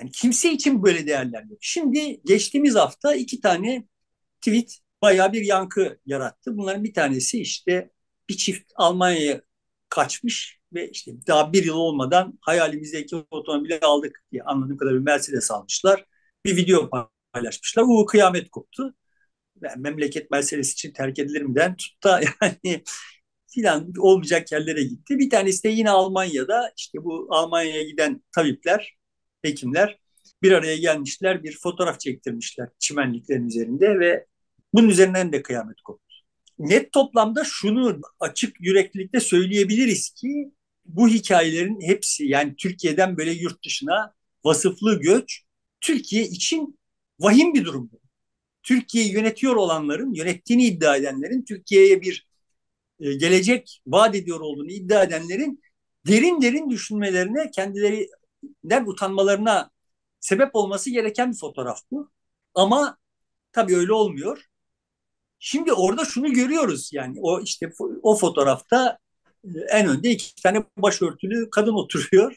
[0.00, 1.58] Yani kimse için böyle değerler yok.
[1.60, 3.84] Şimdi geçtiğimiz hafta iki tane
[4.40, 6.56] tweet bayağı bir yankı yarattı.
[6.56, 7.90] Bunların bir tanesi işte
[8.28, 9.42] bir çift Almanya'ya
[9.88, 16.04] kaçmış ve işte daha bir yıl olmadan hayalimizdeki otomobili aldık diye anladığım kadarıyla Mercedes almışlar.
[16.44, 16.90] Bir video
[17.32, 17.86] paylaşmışlar.
[17.86, 18.94] Bu kıyamet koptu.
[19.62, 22.84] Yani memleket Mercedes için terk edilir miden tut da yani
[23.48, 25.18] filan olmayacak yerlere gitti.
[25.18, 28.96] Bir tanesi de yine Almanya'da işte bu Almanya'ya giden tabipler,
[29.42, 29.98] hekimler
[30.42, 34.26] bir araya gelmişler, bir fotoğraf çektirmişler çimenliklerin üzerinde ve
[34.74, 36.14] bunun üzerinden de kıyamet koptu.
[36.58, 40.52] Net toplamda şunu açık yüreklilikle söyleyebiliriz ki
[40.84, 44.14] bu hikayelerin hepsi yani Türkiye'den böyle yurt dışına
[44.44, 45.42] vasıflı göç
[45.80, 46.78] Türkiye için
[47.20, 48.00] vahim bir durumdu.
[48.62, 52.26] Türkiye'yi yönetiyor olanların, yönettiğini iddia edenlerin, Türkiye'ye bir
[53.00, 55.62] e, gelecek vaat ediyor olduğunu iddia edenlerin
[56.06, 59.70] derin derin düşünmelerine, kendilerinden utanmalarına
[60.20, 62.10] sebep olması gereken bir fotoğraf bu.
[62.54, 62.98] Ama
[63.52, 64.44] tabii öyle olmuyor.
[65.38, 67.72] Şimdi orada şunu görüyoruz yani o işte
[68.02, 68.98] o fotoğrafta
[69.44, 72.36] e, en önde iki tane başörtülü kadın oturuyor.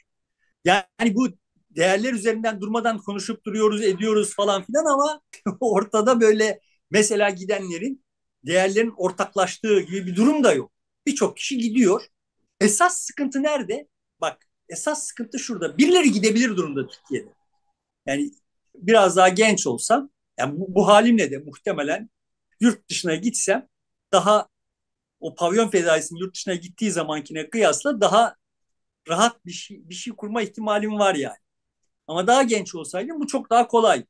[0.66, 1.28] Yani bu
[1.76, 5.22] değerler üzerinden durmadan konuşup duruyoruz, ediyoruz falan filan ama
[5.60, 6.60] ortada böyle
[6.92, 8.06] mesela gidenlerin
[8.46, 10.72] değerlerin ortaklaştığı gibi bir durum da yok.
[11.08, 12.02] Birçok kişi gidiyor.
[12.62, 13.88] Esas sıkıntı nerede?
[14.22, 15.78] Bak esas sıkıntı şurada.
[15.78, 17.30] Birileri gidebilir durumda Türkiye'de.
[18.06, 18.32] Yani
[18.76, 20.10] biraz daha genç olsam,
[20.40, 22.10] yani bu, bu halimle de muhtemelen
[22.60, 23.68] yurt dışına gitsem
[24.14, 24.48] daha
[25.20, 28.36] o pavyon fedaisinin yurt dışına gittiği zamankine kıyasla daha
[29.10, 31.38] rahat bir şey, bir şey kurma ihtimalim var yani.
[32.08, 34.06] Ama daha genç olsaydım bu çok daha kolay.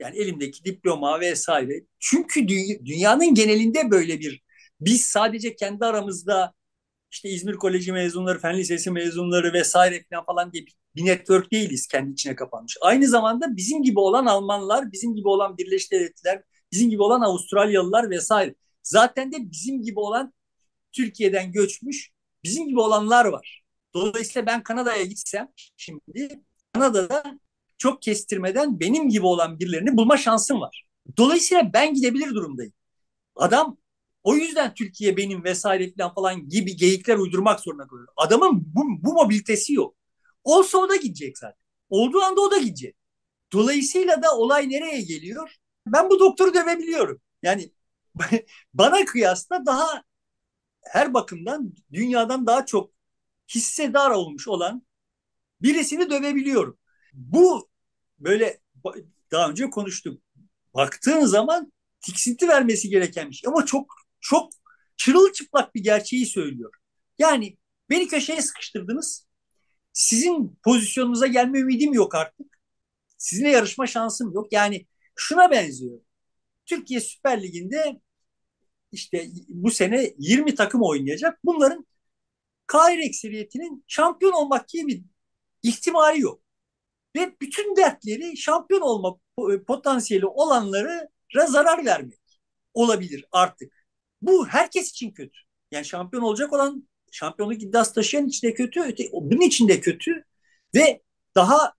[0.00, 1.84] Yani elimdeki diploma vesaire.
[1.98, 4.42] Çünkü dü- dünyanın genelinde böyle bir
[4.80, 6.54] biz sadece kendi aramızda
[7.12, 10.64] işte İzmir Koleji mezunları, Fen Lisesi mezunları vesaire falan falan diye
[10.96, 12.76] bir network değiliz kendi içine kapanmış.
[12.80, 18.10] Aynı zamanda bizim gibi olan Almanlar, bizim gibi olan Birleşik Devletler, bizim gibi olan Avustralyalılar
[18.10, 18.54] vesaire.
[18.82, 20.32] Zaten de bizim gibi olan
[20.92, 22.10] Türkiye'den göçmüş,
[22.44, 23.62] bizim gibi olanlar var.
[23.94, 26.40] Dolayısıyla ben Kanada'ya gitsem şimdi
[26.72, 27.38] Kanada'da
[27.78, 30.86] çok kestirmeden benim gibi olan birilerini bulma şansım var.
[31.16, 32.72] Dolayısıyla ben gidebilir durumdayım.
[33.36, 33.78] Adam
[34.24, 38.08] o yüzden Türkiye benim vesaire falan falan gibi geyikler uydurmak zorunda kalıyor.
[38.16, 39.96] Adamın bu, bu mobilitesi yok.
[40.44, 41.58] Olsa o da gidecek zaten.
[41.90, 42.96] Olduğu anda o da gidecek.
[43.52, 45.56] Dolayısıyla da olay nereye geliyor?
[45.86, 47.20] Ben bu doktoru dövebiliyorum.
[47.42, 47.72] Yani
[48.74, 50.04] bana kıyasla daha
[50.84, 52.90] her bakımdan dünyadan daha çok
[53.54, 54.82] hissedar olmuş olan
[55.62, 56.78] birisini dövebiliyorum.
[57.12, 57.70] Bu
[58.18, 58.60] böyle
[59.30, 60.22] daha önce konuştuk.
[60.74, 63.48] Baktığın zaman tiksinti vermesi gereken bir şey.
[63.48, 64.52] Ama çok çok
[64.96, 66.72] çırılçıplak bir gerçeği söylüyor.
[67.18, 67.58] Yani
[67.90, 69.26] beni köşeye sıkıştırdınız.
[69.92, 72.58] Sizin pozisyonunuza gelme ümidim yok artık.
[73.18, 74.52] Sizinle yarışma şansım yok.
[74.52, 74.86] Yani
[75.16, 76.00] şuna benziyor.
[76.66, 78.00] Türkiye Süper Ligi'nde
[78.92, 81.38] işte bu sene 20 takım oynayacak.
[81.44, 81.86] Bunların
[82.66, 85.04] Kahir ekseriyetinin şampiyon olmak gibi bir
[85.62, 86.42] ihtimali yok.
[87.16, 89.16] Ve bütün dertleri şampiyon olma
[89.66, 91.08] potansiyeli olanlara
[91.46, 92.20] zarar vermek
[92.74, 93.86] olabilir artık.
[94.22, 95.38] Bu herkes için kötü.
[95.70, 98.80] Yani şampiyon olacak olan şampiyonluk iddiası taşıyan için de kötü,
[99.12, 100.24] bunun için de kötü
[100.74, 101.02] ve
[101.34, 101.74] daha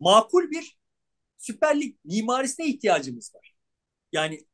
[0.00, 0.78] makul bir
[1.38, 3.54] Süper Lig mimarisine ihtiyacımız var.
[4.12, 4.46] Yani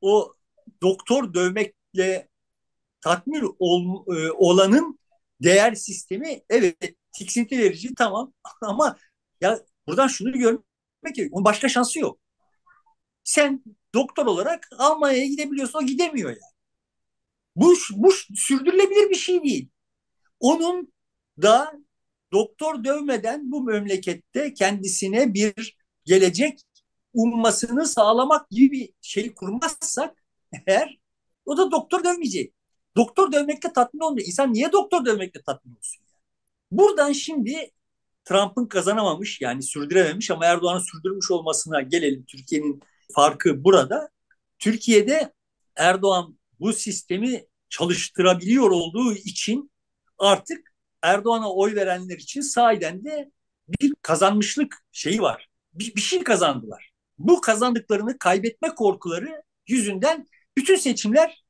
[0.00, 0.34] o
[0.82, 2.28] doktor dövmekle
[3.00, 4.98] tatmin ol, e, olanın
[5.42, 8.96] değer sistemi evet tiksinti verici tamam ama
[9.40, 10.64] ya buradan şunu görmek
[11.04, 11.28] gerekiyor.
[11.32, 12.18] Onun başka şansı yok.
[13.24, 13.64] Sen
[13.94, 16.56] doktor olarak Almanya'ya gidebiliyorsun o gidemiyor yani.
[17.56, 19.70] Bu, bu sürdürülebilir bir şey değil.
[20.40, 20.92] Onun
[21.42, 21.72] da
[22.32, 26.60] doktor dövmeden bu memlekette kendisine bir gelecek
[27.14, 30.24] ummasını sağlamak gibi bir şey kurmazsak
[30.66, 30.98] eğer
[31.44, 32.54] o da doktor dövmeyecek.
[32.96, 34.26] Doktor dövmekle tatmin olmuyor.
[34.26, 36.05] İnsan niye doktor dövmekle tatmin olsun?
[36.70, 37.70] Buradan şimdi
[38.24, 42.24] Trump'ın kazanamamış yani sürdürememiş ama Erdoğan'ın sürdürmüş olmasına gelelim.
[42.24, 42.80] Türkiye'nin
[43.14, 44.08] farkı burada.
[44.58, 45.32] Türkiye'de
[45.76, 49.70] Erdoğan bu sistemi çalıştırabiliyor olduğu için
[50.18, 53.30] artık Erdoğan'a oy verenler için sahiden de
[53.80, 55.48] bir kazanmışlık şeyi var.
[55.72, 56.90] Bir, bir şey kazandılar.
[57.18, 61.44] Bu kazandıklarını kaybetme korkuları yüzünden bütün seçimler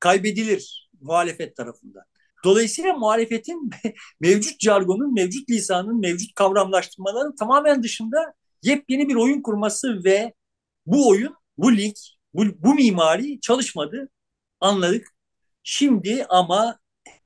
[0.00, 2.04] kaybedilir muhalefet tarafından.
[2.44, 3.70] Dolayısıyla muhalefetin
[4.20, 10.32] mevcut jargonun, mevcut lisanın, mevcut kavramlaştırmaların tamamen dışında yepyeni bir oyun kurması ve
[10.86, 11.94] bu oyun, bu lig,
[12.34, 14.08] bu, bu mimari çalışmadı.
[14.60, 15.08] Anladık.
[15.62, 16.78] Şimdi ama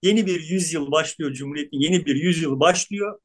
[0.03, 3.21] yeni bir yüzyıl başlıyor Cumhuriyet'in yeni bir yüzyıl başlıyor.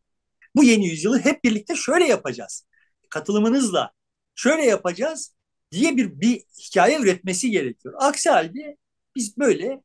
[0.55, 2.65] Bu yeni yüzyılı hep birlikte şöyle yapacağız.
[3.09, 3.91] Katılımınızla
[4.35, 5.35] şöyle yapacağız
[5.71, 7.93] diye bir, bir hikaye üretmesi gerekiyor.
[7.97, 8.77] Aksi halde
[9.15, 9.81] biz böyle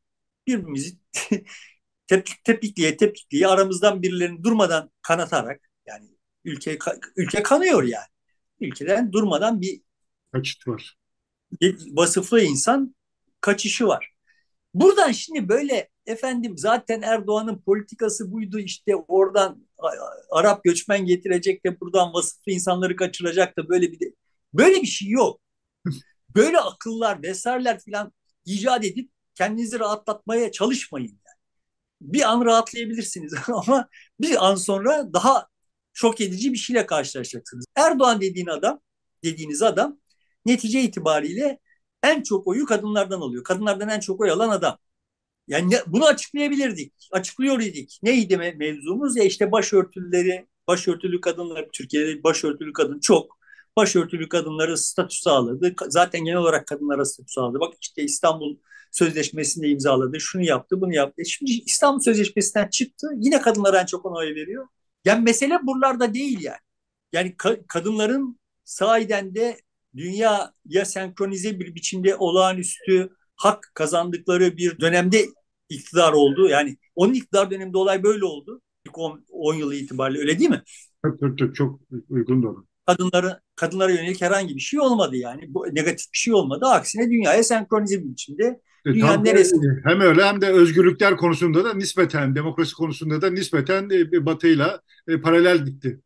[0.47, 0.99] birbirimizi
[2.07, 6.09] tepik, tepikliye tepikliye aramızdan birilerini durmadan kanatarak yani
[6.45, 6.79] ülke
[7.17, 8.07] ülke kanıyor yani.
[8.61, 9.81] Ülkeden durmadan bir
[10.33, 10.97] kaçış var.
[11.61, 12.95] Bir vasıflı insan
[13.41, 14.13] kaçışı var.
[14.75, 19.67] Buradan şimdi böyle efendim zaten Erdoğan'ın politikası buydu işte oradan
[20.31, 24.13] Arap göçmen getirecek de buradan vasıflı insanları kaçıracak da böyle bir de
[24.55, 25.41] böyle bir şey yok.
[26.35, 28.13] Böyle akıllar vesaireler filan
[28.45, 31.21] icat edip kendinizi rahatlatmaya çalışmayın.
[32.01, 33.88] Bir an rahatlayabilirsiniz ama
[34.20, 35.47] bir an sonra daha
[35.92, 37.64] şok edici bir şeyle karşılaşacaksınız.
[37.76, 38.80] Erdoğan dediğin adam,
[39.24, 39.99] dediğiniz adam
[40.47, 41.59] netice itibariyle
[42.03, 43.44] en çok oyu kadınlardan alıyor.
[43.44, 44.78] Kadınlardan en çok oy alan adam.
[45.49, 47.09] Yani ne, bunu açıklayabilirdik.
[47.12, 47.99] Açıklıyor idik.
[48.03, 49.16] Neydi mevzumuz?
[49.16, 53.38] Ya işte başörtüleri, başörtülü kadınlar, Türkiye'de başörtülü kadın çok.
[53.77, 55.74] Başörtülü kadınları statü sağladı.
[55.89, 57.61] Zaten genel olarak kadınlara statü sağladı.
[57.61, 58.57] Bak işte İstanbul
[58.93, 60.20] Sözleşmesi'nde imzaladı.
[60.20, 61.22] Şunu yaptı, bunu yaptı.
[61.24, 63.07] Şimdi İstanbul Sözleşmesi'nden çıktı.
[63.16, 64.66] Yine kadınlara en çok ona oy veriyor.
[65.05, 66.59] Yani mesele buralarda değil yani.
[67.12, 69.57] Yani ka- kadınların sahiden de
[69.97, 75.27] dünyaya senkronize bir biçimde olağanüstü hak kazandıkları bir dönemde
[75.68, 76.49] iktidar oldu.
[76.49, 78.61] Yani onun iktidar döneminde olay böyle oldu.
[78.87, 78.99] İlk
[79.31, 80.62] 10 yılı itibariyle öyle değil mi?
[81.20, 82.66] Çok, çok, çok uygun doğru.
[82.87, 85.43] Kadınları, kadınlara yönelik herhangi bir şey olmadı yani.
[85.49, 86.66] Bu negatif bir şey olmadı.
[86.66, 89.57] Aksine dünyaya senkronize bir biçimde e, Dünyanın neresi?
[89.84, 95.20] Hem öyle hem de özgürlükler konusunda da nispeten, demokrasi konusunda da nispeten e, Batı'yla e,
[95.20, 96.01] paralel gitti.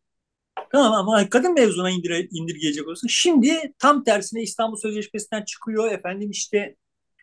[0.73, 3.09] Tamam ama kadın mevzuna indir, indirgeyecek olsun.
[3.09, 6.77] Şimdi tam tersine İstanbul Sözleşmesi'nden çıkıyor efendim işte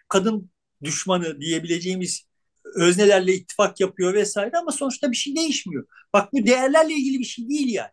[0.08, 0.52] kadın
[0.84, 2.28] düşmanı diyebileceğimiz
[2.76, 5.86] öznelerle ittifak yapıyor vesaire ama sonuçta bir şey değişmiyor.
[6.14, 7.90] Bak bu değerlerle ilgili bir şey değil yani.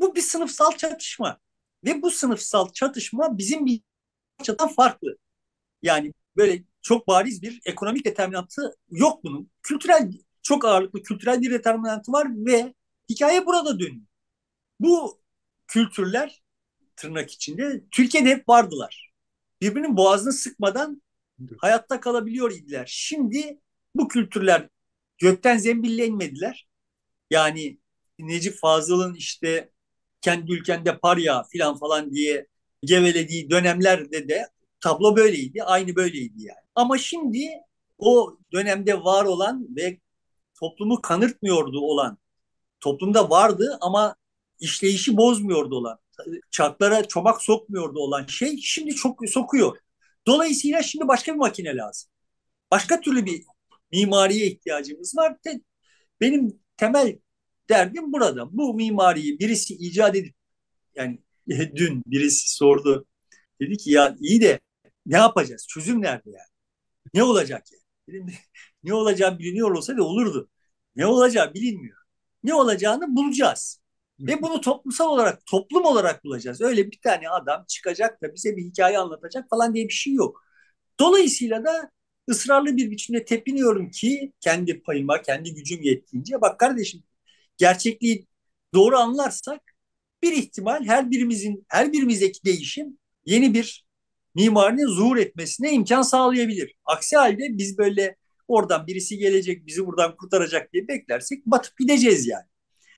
[0.00, 1.38] Bu bir sınıfsal çatışma.
[1.84, 3.80] Ve bu sınıfsal çatışma bizim bir
[4.42, 5.16] çatan farklı.
[5.82, 9.50] Yani böyle çok bariz bir ekonomik determinantı yok bunun.
[9.62, 12.74] Kültürel, çok ağırlıklı kültürel bir determinantı var ve
[13.08, 14.06] hikaye burada dönüyor.
[14.80, 15.20] Bu
[15.66, 16.42] kültürler
[16.96, 19.12] tırnak içinde Türkiye'de hep vardılar.
[19.60, 21.02] Birbirinin boğazını sıkmadan
[21.58, 22.86] hayatta kalabiliyor idiler.
[22.90, 23.60] Şimdi
[23.94, 24.68] bu kültürler
[25.18, 26.68] gökten zembille inmediler.
[27.30, 27.78] Yani
[28.18, 29.70] Necip Fazıl'ın işte
[30.20, 32.46] kendi ülkende par ya filan falan diye
[32.84, 34.48] gevelediği dönemlerde de
[34.80, 35.62] tablo böyleydi.
[35.62, 36.60] Aynı böyleydi yani.
[36.74, 37.48] Ama şimdi
[37.98, 40.00] o dönemde var olan ve
[40.60, 42.18] toplumu kanırtmıyordu olan,
[42.80, 44.16] toplumda vardı ama
[44.60, 45.98] işleyişi bozmuyordu olan,
[46.50, 49.78] çarklara çomak sokmuyordu olan şey şimdi çok sokuyor.
[50.26, 52.10] Dolayısıyla şimdi başka bir makine lazım.
[52.70, 53.44] Başka türlü bir
[53.92, 55.36] mimariye ihtiyacımız var.
[56.20, 57.18] Benim temel
[57.70, 58.58] Derdim burada.
[58.58, 60.34] Bu mimariyi birisi icat edip
[60.96, 61.18] yani
[61.76, 63.06] dün birisi sordu.
[63.60, 64.60] Dedi ki ya iyi de
[65.06, 65.66] ne yapacağız?
[65.68, 66.50] Çözüm nerede yani?
[67.14, 67.82] Ne olacak yani?
[68.08, 68.34] Dedim,
[68.84, 70.50] ne olacağı biliniyor olsa da olurdu.
[70.96, 71.98] Ne olacağı bilinmiyor.
[72.44, 73.80] Ne olacağını bulacağız.
[74.20, 76.60] Ve bunu toplumsal olarak, toplum olarak bulacağız.
[76.60, 80.44] Öyle bir tane adam çıkacak da bize bir hikaye anlatacak falan diye bir şey yok.
[81.00, 81.90] Dolayısıyla da
[82.30, 87.02] ısrarlı bir biçimde tepiniyorum ki kendi payıma, kendi gücüm yettiğince bak kardeşim
[87.60, 88.26] gerçekliği
[88.74, 89.60] doğru anlarsak
[90.22, 93.86] bir ihtimal her birimizin her birimizdeki değişim yeni bir
[94.34, 96.74] mimarinin zuhur etmesine imkan sağlayabilir.
[96.84, 98.16] Aksi halde biz böyle
[98.48, 102.46] oradan birisi gelecek bizi buradan kurtaracak diye beklersek batıp gideceğiz yani.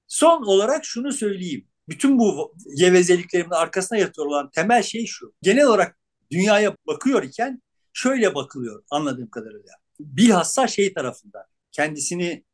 [0.08, 1.68] Son olarak şunu söyleyeyim.
[1.88, 5.34] Bütün bu gevezeliklerimin arkasına yatıyor olan temel şey şu.
[5.42, 5.98] Genel olarak
[6.30, 9.72] dünyaya bakıyor iken şöyle bakılıyor anladığım kadarıyla.
[10.00, 12.44] Bilhassa şey tarafından kendisini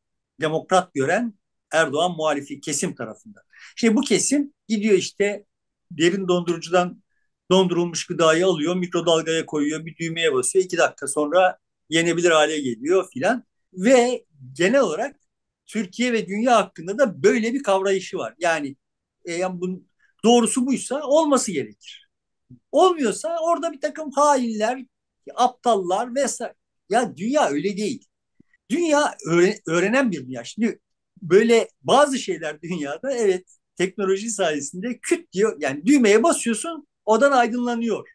[0.41, 1.38] demokrat gören
[1.73, 3.43] Erdoğan muhalifi kesim tarafından.
[3.75, 5.45] Şimdi bu kesim gidiyor işte
[5.91, 7.03] derin dondurucudan
[7.51, 10.65] dondurulmuş gıdayı alıyor, mikrodalgaya koyuyor, bir düğmeye basıyor.
[10.65, 11.57] iki dakika sonra
[11.89, 13.43] yenebilir hale geliyor filan.
[13.73, 15.19] Ve genel olarak
[15.67, 18.35] Türkiye ve dünya hakkında da böyle bir kavrayışı var.
[18.39, 18.75] Yani,
[19.25, 19.89] e, yani bunun
[20.23, 22.09] doğrusu buysa olması gerekir.
[22.71, 24.85] Olmuyorsa orada bir takım hainler,
[25.35, 26.53] aptallar vesaire.
[26.89, 28.05] Ya dünya öyle değil.
[28.69, 29.17] Dünya
[29.67, 30.43] öğrenen bir dünya.
[30.43, 30.79] Şimdi
[31.21, 33.45] böyle bazı şeyler dünyada evet
[33.77, 38.09] teknoloji sayesinde küt diyor yani düğmeye basıyorsun odan aydınlanıyor.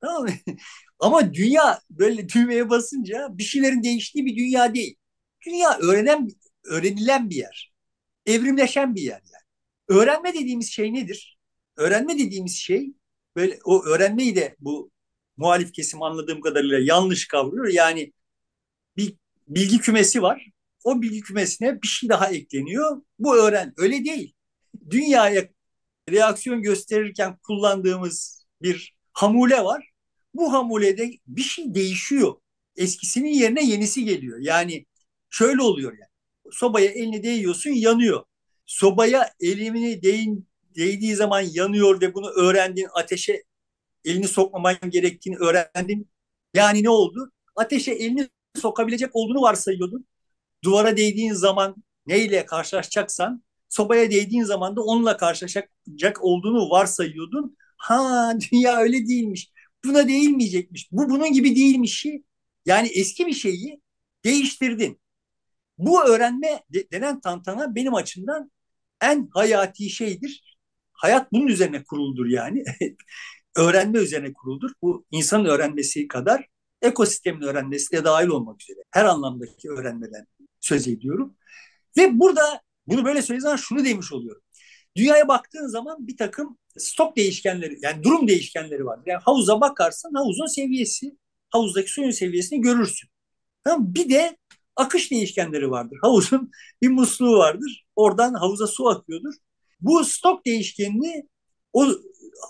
[0.00, 0.30] Tamam mı?
[0.98, 4.96] Ama dünya böyle düğmeye basınca bir şeylerin değiştiği bir dünya değil.
[5.46, 6.28] Dünya öğrenen
[6.64, 7.72] öğrenilen bir yer.
[8.26, 9.44] Evrimleşen bir yer yani.
[10.00, 11.38] Öğrenme dediğimiz şey nedir?
[11.76, 12.92] Öğrenme dediğimiz şey
[13.36, 14.90] böyle o öğrenmeyi de bu
[15.36, 17.68] muhalif kesim anladığım kadarıyla yanlış kavruyor.
[17.68, 18.12] Yani
[18.96, 19.14] bir
[19.48, 20.50] bilgi kümesi var.
[20.84, 23.02] O bilgi kümesine bir şey daha ekleniyor.
[23.18, 23.72] Bu öğren.
[23.76, 24.34] Öyle değil.
[24.90, 25.48] Dünyaya
[26.10, 29.90] reaksiyon gösterirken kullandığımız bir hamule var.
[30.34, 32.34] Bu hamulede bir şey değişiyor.
[32.76, 34.38] Eskisinin yerine yenisi geliyor.
[34.40, 34.86] Yani
[35.30, 36.10] şöyle oluyor yani.
[36.52, 38.24] Sobaya elini değiyorsun yanıyor.
[38.66, 42.86] Sobaya elini değin, değdiği zaman yanıyor ve bunu öğrendin.
[42.94, 43.42] Ateşe
[44.04, 46.08] elini sokmaman gerektiğini öğrendin.
[46.54, 47.32] Yani ne oldu?
[47.56, 50.06] Ateşe elini sokabilecek olduğunu varsayıyordun.
[50.64, 57.56] Duvara değdiğin zaman neyle karşılaşacaksan sobaya değdiğin zaman da onunla karşılaşacak olduğunu varsayıyordun.
[57.76, 59.50] Ha dünya öyle değilmiş.
[59.84, 60.88] Buna değilmeyecekmiş.
[60.92, 62.06] Bu bunun gibi değilmiş.
[62.66, 63.80] Yani eski bir şeyi
[64.24, 65.00] değiştirdin.
[65.78, 68.50] Bu öğrenme denen tantana benim açımdan
[69.02, 70.58] en hayati şeydir.
[70.92, 72.64] Hayat bunun üzerine kuruldur yani.
[73.56, 74.70] öğrenme üzerine kuruldur.
[74.82, 76.46] Bu insanın öğrenmesi kadar
[76.82, 78.78] ekosistemin öğrenmesi de dahil olmak üzere.
[78.90, 80.26] Her anlamdaki öğrenmeden
[80.60, 81.36] söz ediyorum.
[81.96, 84.42] Ve burada bunu böyle söylediğim zaman şunu demiş oluyorum.
[84.96, 89.00] Dünyaya baktığın zaman bir takım stok değişkenleri yani durum değişkenleri var.
[89.06, 91.16] Yani havuza bakarsan havuzun seviyesi,
[91.50, 93.08] havuzdaki suyun seviyesini görürsün.
[93.64, 94.36] Tamam Bir de
[94.76, 95.98] akış değişkenleri vardır.
[96.02, 96.50] Havuzun
[96.82, 97.86] bir musluğu vardır.
[97.96, 99.34] Oradan havuza su akıyordur.
[99.80, 101.28] Bu stok değişkenini
[101.72, 101.88] o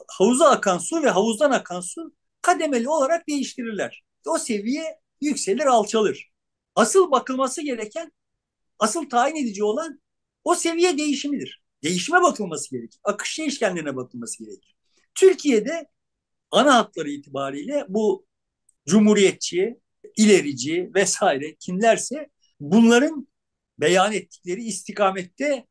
[0.08, 4.02] havuza akan su ve havuzdan akan su kademeli olarak değiştirirler.
[4.26, 6.29] O seviye yükselir, alçalır.
[6.74, 8.12] Asıl bakılması gereken,
[8.78, 10.00] asıl tayin edici olan
[10.44, 11.62] o seviye değişimidir.
[11.82, 13.00] Değişime bakılması gerekir.
[13.04, 14.76] Akış değişkenlerine bakılması gerekir.
[15.14, 15.86] Türkiye'de
[16.50, 18.26] ana hatları itibariyle bu
[18.88, 19.80] cumhuriyetçi,
[20.16, 23.28] ilerici vesaire kimlerse bunların
[23.78, 25.66] beyan ettikleri istikamette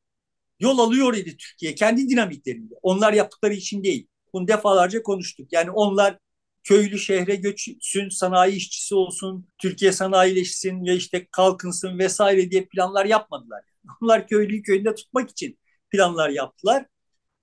[0.60, 2.76] yol alıyor idi Türkiye kendi dinamiklerinde.
[2.82, 4.08] Onlar yaptıkları için değil.
[4.34, 5.48] Bunu defalarca konuştuk.
[5.54, 6.20] Yani onlar
[6.64, 13.64] köylü şehre göçsün, sanayi işçisi olsun, Türkiye sanayileşsin ve işte kalkınsın vesaire diye planlar yapmadılar.
[14.02, 16.86] Onlar köylüyü köyünde tutmak için planlar yaptılar.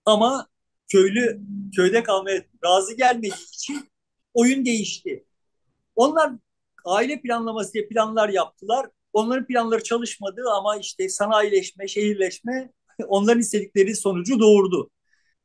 [0.05, 0.49] Ama
[0.89, 1.41] köylü
[1.77, 3.89] köyde kalmaya razı gelmediği için
[4.35, 5.25] oyun değişti.
[5.97, 6.33] Onlar
[6.85, 8.91] aile planlaması diye planlar yaptılar.
[9.13, 12.73] Onların planları çalışmadı ama işte sanayileşme, şehirleşme
[13.07, 14.91] onların istedikleri sonucu doğurdu.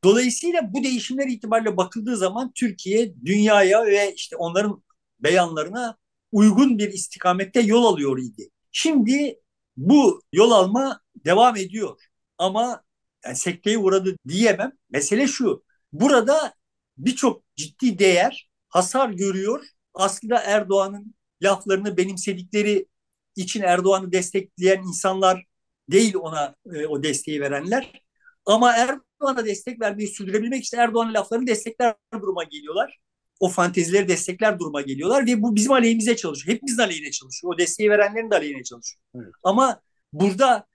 [0.03, 4.83] Dolayısıyla bu değişimler itibariyle bakıldığı zaman Türkiye dünyaya ve işte onların
[5.19, 5.97] beyanlarına
[6.31, 8.49] uygun bir istikamette yol alıyor idi.
[8.71, 9.39] Şimdi
[9.77, 12.01] bu yol alma devam ediyor.
[12.37, 12.83] Ama
[13.25, 14.71] yani sekteye uğradı diyemem.
[14.89, 15.63] Mesele şu.
[15.93, 16.53] Burada
[16.97, 19.65] birçok ciddi değer hasar görüyor.
[19.93, 22.87] Aslında Erdoğan'ın laflarını benimsedikleri
[23.35, 25.45] için Erdoğan'ı destekleyen insanlar
[25.89, 28.01] değil ona e, o desteği verenler.
[28.45, 28.73] Ama
[29.21, 32.99] Erdoğan'a destek vermeyi sürdürebilmek için Erdoğan'ın laflarını destekler duruma geliyorlar.
[33.39, 36.55] O fantezileri destekler duruma geliyorlar ve bu bizim aleyhimize çalışıyor.
[36.55, 37.53] Hepimizin aleyhine çalışıyor.
[37.53, 39.03] O desteği verenlerin de aleyhine çalışıyor.
[39.15, 39.33] Evet.
[39.43, 39.81] Ama
[40.13, 40.65] burada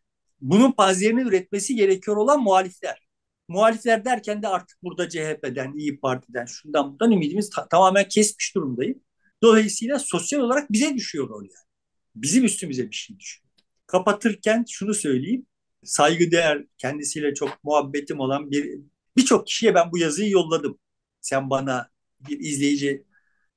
[0.41, 3.07] bunun panzerini üretmesi gerekiyor olan muhalifler.
[3.49, 9.01] Muhalifler derken de artık burada CHP'den, İyi Parti'den, şundan bundan ümidimiz ta- tamamen kesmiş durumdayım.
[9.43, 11.67] Dolayısıyla sosyal olarak bize düşüyor rol yani.
[12.15, 13.47] Bizim üstümüze bir şey düşüyor.
[13.87, 15.47] Kapatırken şunu söyleyeyim.
[15.87, 18.81] Saygıdeğer, kendisiyle çok muhabbetim olan bir
[19.17, 20.79] birçok kişiye ben bu yazıyı yolladım.
[21.21, 23.05] Sen bana bir izleyici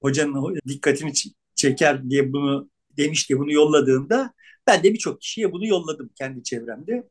[0.02, 1.14] hocanın dikkatini
[1.56, 4.34] çeker diye bunu demiş diye bunu yolladığında
[4.68, 7.10] ben de birçok kişiye bunu yolladım kendi çevremde.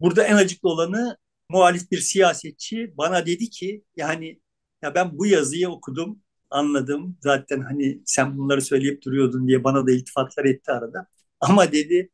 [0.00, 1.18] Burada en acıklı olanı
[1.50, 4.40] muhalif bir siyasetçi bana dedi ki yani
[4.82, 9.90] ya ben bu yazıyı okudum anladım zaten hani sen bunları söyleyip duruyordun diye bana da
[9.92, 11.06] iltifatlar etti arada
[11.40, 12.10] ama dedi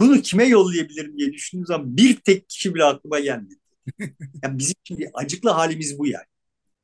[0.00, 3.54] bunu kime yollayabilirim diye düşündüğüm zaman bir tek kişi bile aklıma gelmedi.
[4.42, 6.24] Yani bizim şimdi acıklı halimiz bu yani.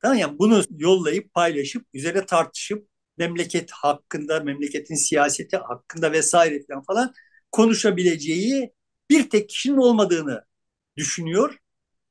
[0.01, 2.87] Tamam yani bunu yollayıp paylaşıp üzerine tartışıp
[3.17, 7.13] memleket hakkında, memleketin siyaseti hakkında vesaire falan falan
[7.51, 8.73] konuşabileceği
[9.09, 10.45] bir tek kişinin olmadığını
[10.97, 11.57] düşünüyor.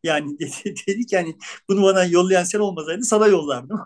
[0.04, 1.36] Yani dedi, dedi ki hani
[1.70, 3.80] bunu bana yollayan sen olmasaydı sana yollardım.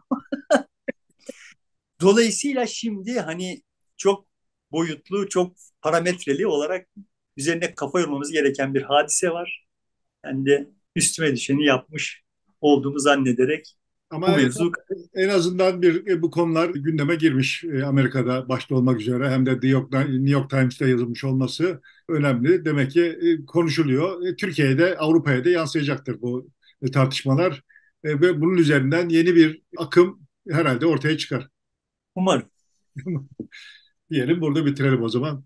[2.00, 3.62] Dolayısıyla şimdi hani
[3.96, 4.27] çok
[4.72, 6.88] boyutlu, çok parametreli olarak
[7.36, 9.66] üzerine kafa yormamız gereken bir hadise var.
[10.24, 12.22] Yani de üstüme düşeni yapmış
[12.60, 13.78] olduğumu zannederek
[14.10, 14.72] ama bu mevzu...
[15.14, 19.52] en azından bir e, bu konular gündeme girmiş e, Amerika'da başta olmak üzere hem de
[19.52, 22.64] New York, New York Times'te yazılmış olması önemli.
[22.64, 24.36] Demek ki e, konuşuluyor.
[24.36, 26.50] Türkiye'de, Avrupa'ya da yansıyacaktır bu
[26.92, 27.62] tartışmalar
[28.04, 31.48] ve bunun üzerinden yeni bir akım herhalde ortaya çıkar.
[32.14, 32.50] Umarım.
[34.10, 35.44] Diyelim burada bitirelim o zaman.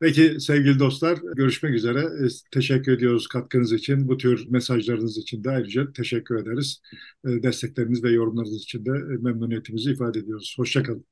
[0.00, 2.00] Peki sevgili dostlar görüşmek üzere.
[2.00, 4.08] E, teşekkür ediyoruz katkınız için.
[4.08, 6.82] Bu tür mesajlarınız için de ayrıca teşekkür ederiz.
[7.26, 8.90] E, destekleriniz ve yorumlarınız için de
[9.20, 10.54] memnuniyetimizi ifade ediyoruz.
[10.58, 11.06] Hoşçakalın.